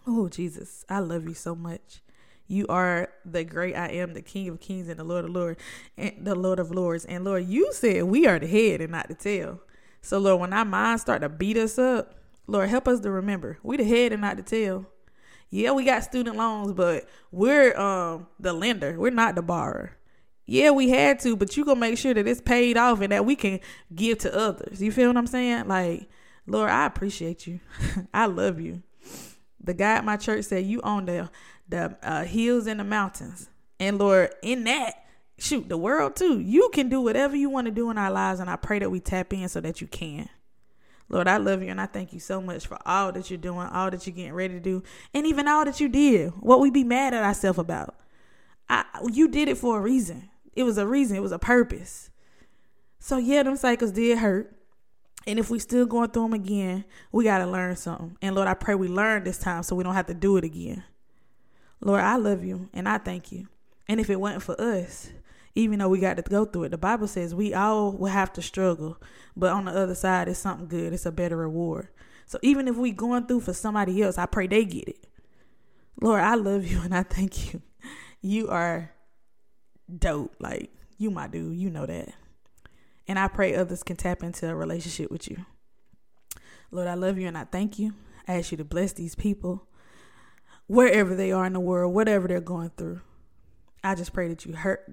Oh, 0.07 0.29
Jesus, 0.29 0.85
I 0.87 0.99
love 0.99 1.27
you 1.27 1.33
so 1.33 1.55
much. 1.55 2.01
You 2.47 2.65
are 2.67 3.09
the 3.25 3.43
great 3.43 3.75
I 3.75 3.87
am, 3.89 4.13
the 4.13 4.21
King 4.21 4.49
of 4.49 4.59
Kings 4.59 4.87
and 4.87 4.99
the 4.99 5.03
Lord 5.03 5.25
of 5.25 5.31
Lords 5.31 5.59
and 5.97 6.13
the 6.25 6.35
Lord 6.35 6.59
of 6.59 6.71
Lords. 6.71 7.03
And 7.05 7.25
Lord, 7.25 7.47
you 7.47 7.73
said 7.73 8.03
we 8.03 8.27
are 8.27 8.39
the 8.39 8.47
head 8.47 8.79
and 8.79 8.91
not 8.91 9.07
the 9.07 9.15
tail. 9.15 9.59
So 10.01 10.19
Lord, 10.19 10.41
when 10.41 10.53
our 10.53 10.65
minds 10.65 11.01
start 11.01 11.21
to 11.21 11.29
beat 11.29 11.57
us 11.57 11.77
up, 11.77 12.22
Lord, 12.47 12.69
help 12.69 12.87
us 12.87 12.99
to 13.01 13.11
remember 13.11 13.57
we 13.63 13.77
the 13.77 13.83
head 13.83 14.11
and 14.11 14.21
not 14.21 14.37
the 14.37 14.43
tail. 14.43 14.85
Yeah, 15.49 15.71
we 15.71 15.85
got 15.85 16.03
student 16.03 16.35
loans, 16.35 16.73
but 16.73 17.07
we're 17.31 17.77
um 17.77 18.27
the 18.39 18.53
lender. 18.53 18.99
We're 18.99 19.11
not 19.11 19.35
the 19.35 19.41
borrower. 19.41 19.97
Yeah, 20.45 20.71
we 20.71 20.89
had 20.89 21.19
to, 21.21 21.35
but 21.37 21.55
you 21.55 21.63
gonna 21.63 21.79
make 21.79 21.97
sure 21.97 22.13
that 22.13 22.27
it's 22.27 22.41
paid 22.41 22.77
off 22.77 23.01
and 23.01 23.11
that 23.11 23.25
we 23.25 23.35
can 23.35 23.59
give 23.95 24.19
to 24.19 24.35
others. 24.35 24.81
You 24.81 24.91
feel 24.91 25.07
what 25.07 25.17
I'm 25.17 25.27
saying? 25.27 25.67
Like, 25.67 26.09
Lord, 26.45 26.69
I 26.69 26.85
appreciate 26.85 27.47
you. 27.47 27.61
I 28.13 28.25
love 28.25 28.59
you 28.59 28.83
the 29.63 29.73
guy 29.73 29.93
at 29.93 30.05
my 30.05 30.17
church 30.17 30.45
said 30.45 30.65
you 30.65 30.81
own 30.81 31.05
the 31.05 31.29
the 31.69 31.97
uh, 32.03 32.23
hills 32.23 32.67
and 32.67 32.79
the 32.79 32.83
mountains 32.83 33.49
and 33.79 33.97
lord 33.97 34.29
in 34.43 34.65
that 34.65 35.05
shoot 35.39 35.67
the 35.69 35.77
world 35.77 36.15
too 36.15 36.39
you 36.39 36.69
can 36.73 36.89
do 36.89 37.01
whatever 37.01 37.35
you 37.35 37.49
want 37.49 37.65
to 37.65 37.71
do 37.71 37.89
in 37.89 37.97
our 37.97 38.11
lives 38.11 38.39
and 38.39 38.49
i 38.49 38.55
pray 38.55 38.79
that 38.79 38.91
we 38.91 38.99
tap 38.99 39.33
in 39.33 39.47
so 39.47 39.61
that 39.61 39.81
you 39.81 39.87
can 39.87 40.29
lord 41.13 41.27
i 41.27 41.37
love 41.37 41.63
you 41.63 41.69
and 41.69 41.79
i 41.79 41.85
thank 41.85 42.11
you 42.11 42.19
so 42.19 42.41
much 42.41 42.67
for 42.67 42.77
all 42.85 43.11
that 43.11 43.29
you're 43.29 43.37
doing 43.37 43.67
all 43.67 43.89
that 43.89 44.05
you're 44.05 44.15
getting 44.15 44.33
ready 44.33 44.53
to 44.53 44.59
do 44.59 44.83
and 45.13 45.25
even 45.25 45.47
all 45.47 45.63
that 45.63 45.79
you 45.79 45.87
did 45.87 46.31
what 46.41 46.59
we 46.59 46.69
be 46.69 46.83
mad 46.83 47.13
at 47.13 47.23
ourselves 47.23 47.59
about 47.59 47.95
I, 48.69 48.85
you 49.11 49.27
did 49.27 49.47
it 49.47 49.57
for 49.57 49.77
a 49.77 49.81
reason 49.81 50.29
it 50.53 50.63
was 50.63 50.77
a 50.77 50.87
reason 50.87 51.15
it 51.15 51.21
was 51.21 51.31
a 51.31 51.39
purpose 51.39 52.09
so 52.99 53.17
yeah 53.17 53.43
them 53.43 53.55
cycles 53.55 53.91
did 53.91 54.17
hurt 54.17 54.53
and 55.25 55.39
if 55.39 55.49
we 55.49 55.59
still 55.59 55.85
going 55.85 56.09
through 56.09 56.23
them 56.23 56.33
again, 56.33 56.85
we 57.11 57.23
got 57.23 57.37
to 57.37 57.47
learn 57.47 57.75
something. 57.75 58.17
And 58.21 58.35
Lord, 58.35 58.47
I 58.47 58.53
pray 58.53 58.75
we 58.75 58.87
learn 58.87 59.23
this 59.23 59.37
time 59.37 59.63
so 59.63 59.75
we 59.75 59.83
don't 59.83 59.93
have 59.93 60.07
to 60.07 60.13
do 60.13 60.37
it 60.37 60.43
again. 60.43 60.83
Lord, 61.79 62.01
I 62.01 62.17
love 62.17 62.43
you 62.43 62.69
and 62.73 62.87
I 62.89 62.97
thank 62.97 63.31
you. 63.31 63.47
And 63.87 63.99
if 63.99 64.09
it 64.09 64.19
wasn't 64.19 64.43
for 64.43 64.59
us, 64.59 65.11
even 65.55 65.79
though 65.79 65.89
we 65.89 65.99
got 65.99 66.17
to 66.17 66.23
go 66.23 66.45
through 66.45 66.63
it, 66.63 66.69
the 66.69 66.77
Bible 66.77 67.07
says 67.07 67.35
we 67.35 67.53
all 67.53 67.91
will 67.91 68.07
have 68.07 68.33
to 68.33 68.41
struggle, 68.41 68.97
but 69.35 69.51
on 69.51 69.65
the 69.65 69.71
other 69.71 69.95
side, 69.95 70.27
it's 70.27 70.39
something 70.39 70.67
good. 70.67 70.93
It's 70.93 71.05
a 71.05 71.11
better 71.11 71.37
reward. 71.37 71.89
So 72.25 72.39
even 72.41 72.67
if 72.67 72.75
we 72.75 72.91
going 72.91 73.27
through 73.27 73.41
for 73.41 73.53
somebody 73.53 74.01
else, 74.01 74.17
I 74.17 74.25
pray 74.25 74.47
they 74.47 74.65
get 74.65 74.87
it. 74.87 75.07
Lord, 76.01 76.21
I 76.21 76.35
love 76.35 76.65
you 76.71 76.81
and 76.81 76.95
I 76.95 77.03
thank 77.03 77.53
you. 77.53 77.61
You 78.21 78.49
are 78.49 78.91
dope. 79.99 80.35
Like 80.39 80.71
you 80.97 81.11
my 81.11 81.27
dude. 81.27 81.57
You 81.57 81.69
know 81.69 81.85
that. 81.85 82.09
And 83.07 83.19
I 83.19 83.27
pray 83.27 83.53
others 83.53 83.83
can 83.83 83.97
tap 83.97 84.23
into 84.23 84.49
a 84.49 84.55
relationship 84.55 85.11
with 85.11 85.29
you. 85.29 85.45
Lord, 86.71 86.87
I 86.87 86.93
love 86.95 87.17
you 87.17 87.27
and 87.27 87.37
I 87.37 87.43
thank 87.43 87.77
you. 87.77 87.93
I 88.27 88.37
ask 88.37 88.51
you 88.51 88.57
to 88.57 88.63
bless 88.63 88.93
these 88.93 89.13
people 89.13 89.67
wherever 90.67 91.13
they 91.13 91.31
are 91.31 91.45
in 91.45 91.53
the 91.53 91.59
world, 91.59 91.93
whatever 91.93 92.27
they're 92.27 92.39
going 92.39 92.71
through. 92.77 93.01
I 93.83 93.95
just 93.95 94.13
pray 94.13 94.29
that 94.29 94.45
you 94.45 94.53
hurt. 94.53 94.89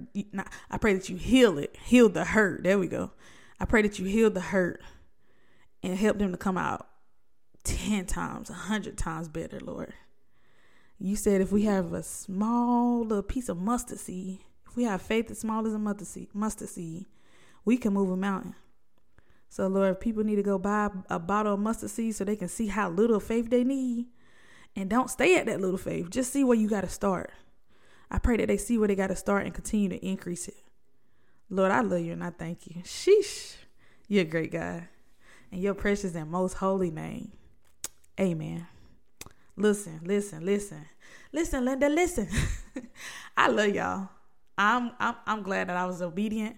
I 0.70 0.78
pray 0.78 0.94
that 0.94 1.08
you 1.08 1.16
heal 1.16 1.58
it, 1.58 1.76
heal 1.84 2.08
the 2.08 2.24
hurt. 2.24 2.64
There 2.64 2.78
we 2.78 2.88
go. 2.88 3.12
I 3.60 3.64
pray 3.64 3.82
that 3.82 3.98
you 3.98 4.06
heal 4.06 4.30
the 4.30 4.40
hurt 4.40 4.82
and 5.82 5.96
help 5.96 6.18
them 6.18 6.32
to 6.32 6.38
come 6.38 6.58
out 6.58 6.88
10 7.64 8.06
times, 8.06 8.50
100 8.50 8.98
times 8.98 9.28
better, 9.28 9.60
Lord. 9.60 9.94
You 10.98 11.16
said 11.16 11.40
if 11.40 11.52
we 11.52 11.62
have 11.62 11.92
a 11.92 12.02
small 12.02 13.02
little 13.02 13.22
piece 13.22 13.48
of 13.48 13.58
mustard 13.58 14.00
seed, 14.00 14.40
if 14.68 14.76
we 14.76 14.84
have 14.84 15.02
faith 15.02 15.30
as 15.30 15.38
small 15.38 15.66
as 15.66 15.74
a 15.74 15.78
mustard 15.78 16.08
seed, 16.08 16.28
mustard 16.34 16.68
seed 16.68 17.06
we 17.64 17.76
can 17.76 17.92
move 17.92 18.10
a 18.10 18.16
mountain. 18.16 18.54
So, 19.48 19.66
Lord, 19.66 19.92
if 19.92 20.00
people 20.00 20.24
need 20.24 20.36
to 20.36 20.42
go 20.42 20.58
buy 20.58 20.90
a 21.08 21.18
bottle 21.18 21.54
of 21.54 21.60
mustard 21.60 21.90
seed 21.90 22.14
so 22.14 22.24
they 22.24 22.36
can 22.36 22.48
see 22.48 22.68
how 22.68 22.88
little 22.88 23.20
faith 23.20 23.50
they 23.50 23.64
need, 23.64 24.06
and 24.76 24.88
don't 24.88 25.10
stay 25.10 25.36
at 25.36 25.46
that 25.46 25.60
little 25.60 25.78
faith, 25.78 26.10
just 26.10 26.32
see 26.32 26.44
where 26.44 26.56
you 26.56 26.68
got 26.68 26.82
to 26.82 26.88
start. 26.88 27.32
I 28.10 28.18
pray 28.18 28.36
that 28.38 28.48
they 28.48 28.56
see 28.56 28.78
where 28.78 28.88
they 28.88 28.96
got 28.96 29.08
to 29.08 29.16
start 29.16 29.44
and 29.44 29.54
continue 29.54 29.88
to 29.88 30.06
increase 30.06 30.48
it. 30.48 30.56
Lord, 31.48 31.70
I 31.70 31.80
love 31.80 32.00
you 32.00 32.12
and 32.12 32.24
I 32.24 32.30
thank 32.30 32.66
you. 32.66 32.82
Sheesh. 32.82 33.56
You're 34.08 34.22
a 34.22 34.26
great 34.26 34.52
God. 34.52 34.88
And 35.52 35.60
your 35.60 35.74
precious 35.74 36.14
and 36.14 36.30
most 36.30 36.54
holy 36.54 36.90
name. 36.90 37.32
Amen. 38.18 38.66
Listen, 39.56 40.00
listen, 40.04 40.44
listen. 40.44 40.84
Listen, 41.32 41.64
Linda, 41.64 41.88
listen. 41.88 42.28
I 43.36 43.48
love 43.48 43.74
y'all. 43.74 44.08
I'm 44.58 44.92
I'm 44.98 45.14
I'm 45.26 45.42
glad 45.42 45.68
that 45.68 45.76
I 45.76 45.86
was 45.86 46.02
obedient. 46.02 46.56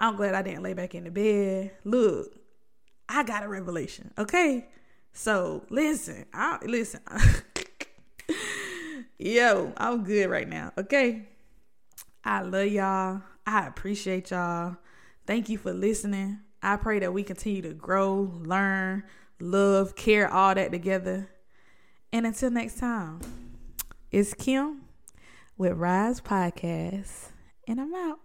I'm 0.00 0.16
glad 0.16 0.34
I 0.34 0.42
didn't 0.42 0.62
lay 0.62 0.74
back 0.74 0.94
in 0.94 1.04
the 1.04 1.10
bed. 1.10 1.72
Look, 1.84 2.34
I 3.08 3.22
got 3.22 3.42
a 3.42 3.48
revelation. 3.48 4.12
Okay. 4.18 4.68
So 5.12 5.64
listen, 5.70 6.24
I 6.32 6.58
listen. 6.64 7.00
Yo, 9.22 9.70
I'm 9.76 10.02
good 10.02 10.30
right 10.30 10.48
now. 10.48 10.72
Okay. 10.78 11.28
I 12.24 12.40
love 12.40 12.68
y'all. 12.68 13.20
I 13.46 13.66
appreciate 13.66 14.30
y'all. 14.30 14.78
Thank 15.26 15.50
you 15.50 15.58
for 15.58 15.74
listening. 15.74 16.38
I 16.62 16.76
pray 16.76 17.00
that 17.00 17.12
we 17.12 17.22
continue 17.22 17.60
to 17.60 17.74
grow, 17.74 18.32
learn, 18.42 19.02
love, 19.38 19.94
care, 19.94 20.32
all 20.32 20.54
that 20.54 20.72
together. 20.72 21.28
And 22.10 22.24
until 22.24 22.50
next 22.50 22.78
time, 22.78 23.20
it's 24.10 24.32
Kim 24.32 24.86
with 25.58 25.72
Rise 25.72 26.22
Podcast, 26.22 27.28
and 27.68 27.78
I'm 27.78 27.94
out. 27.94 28.20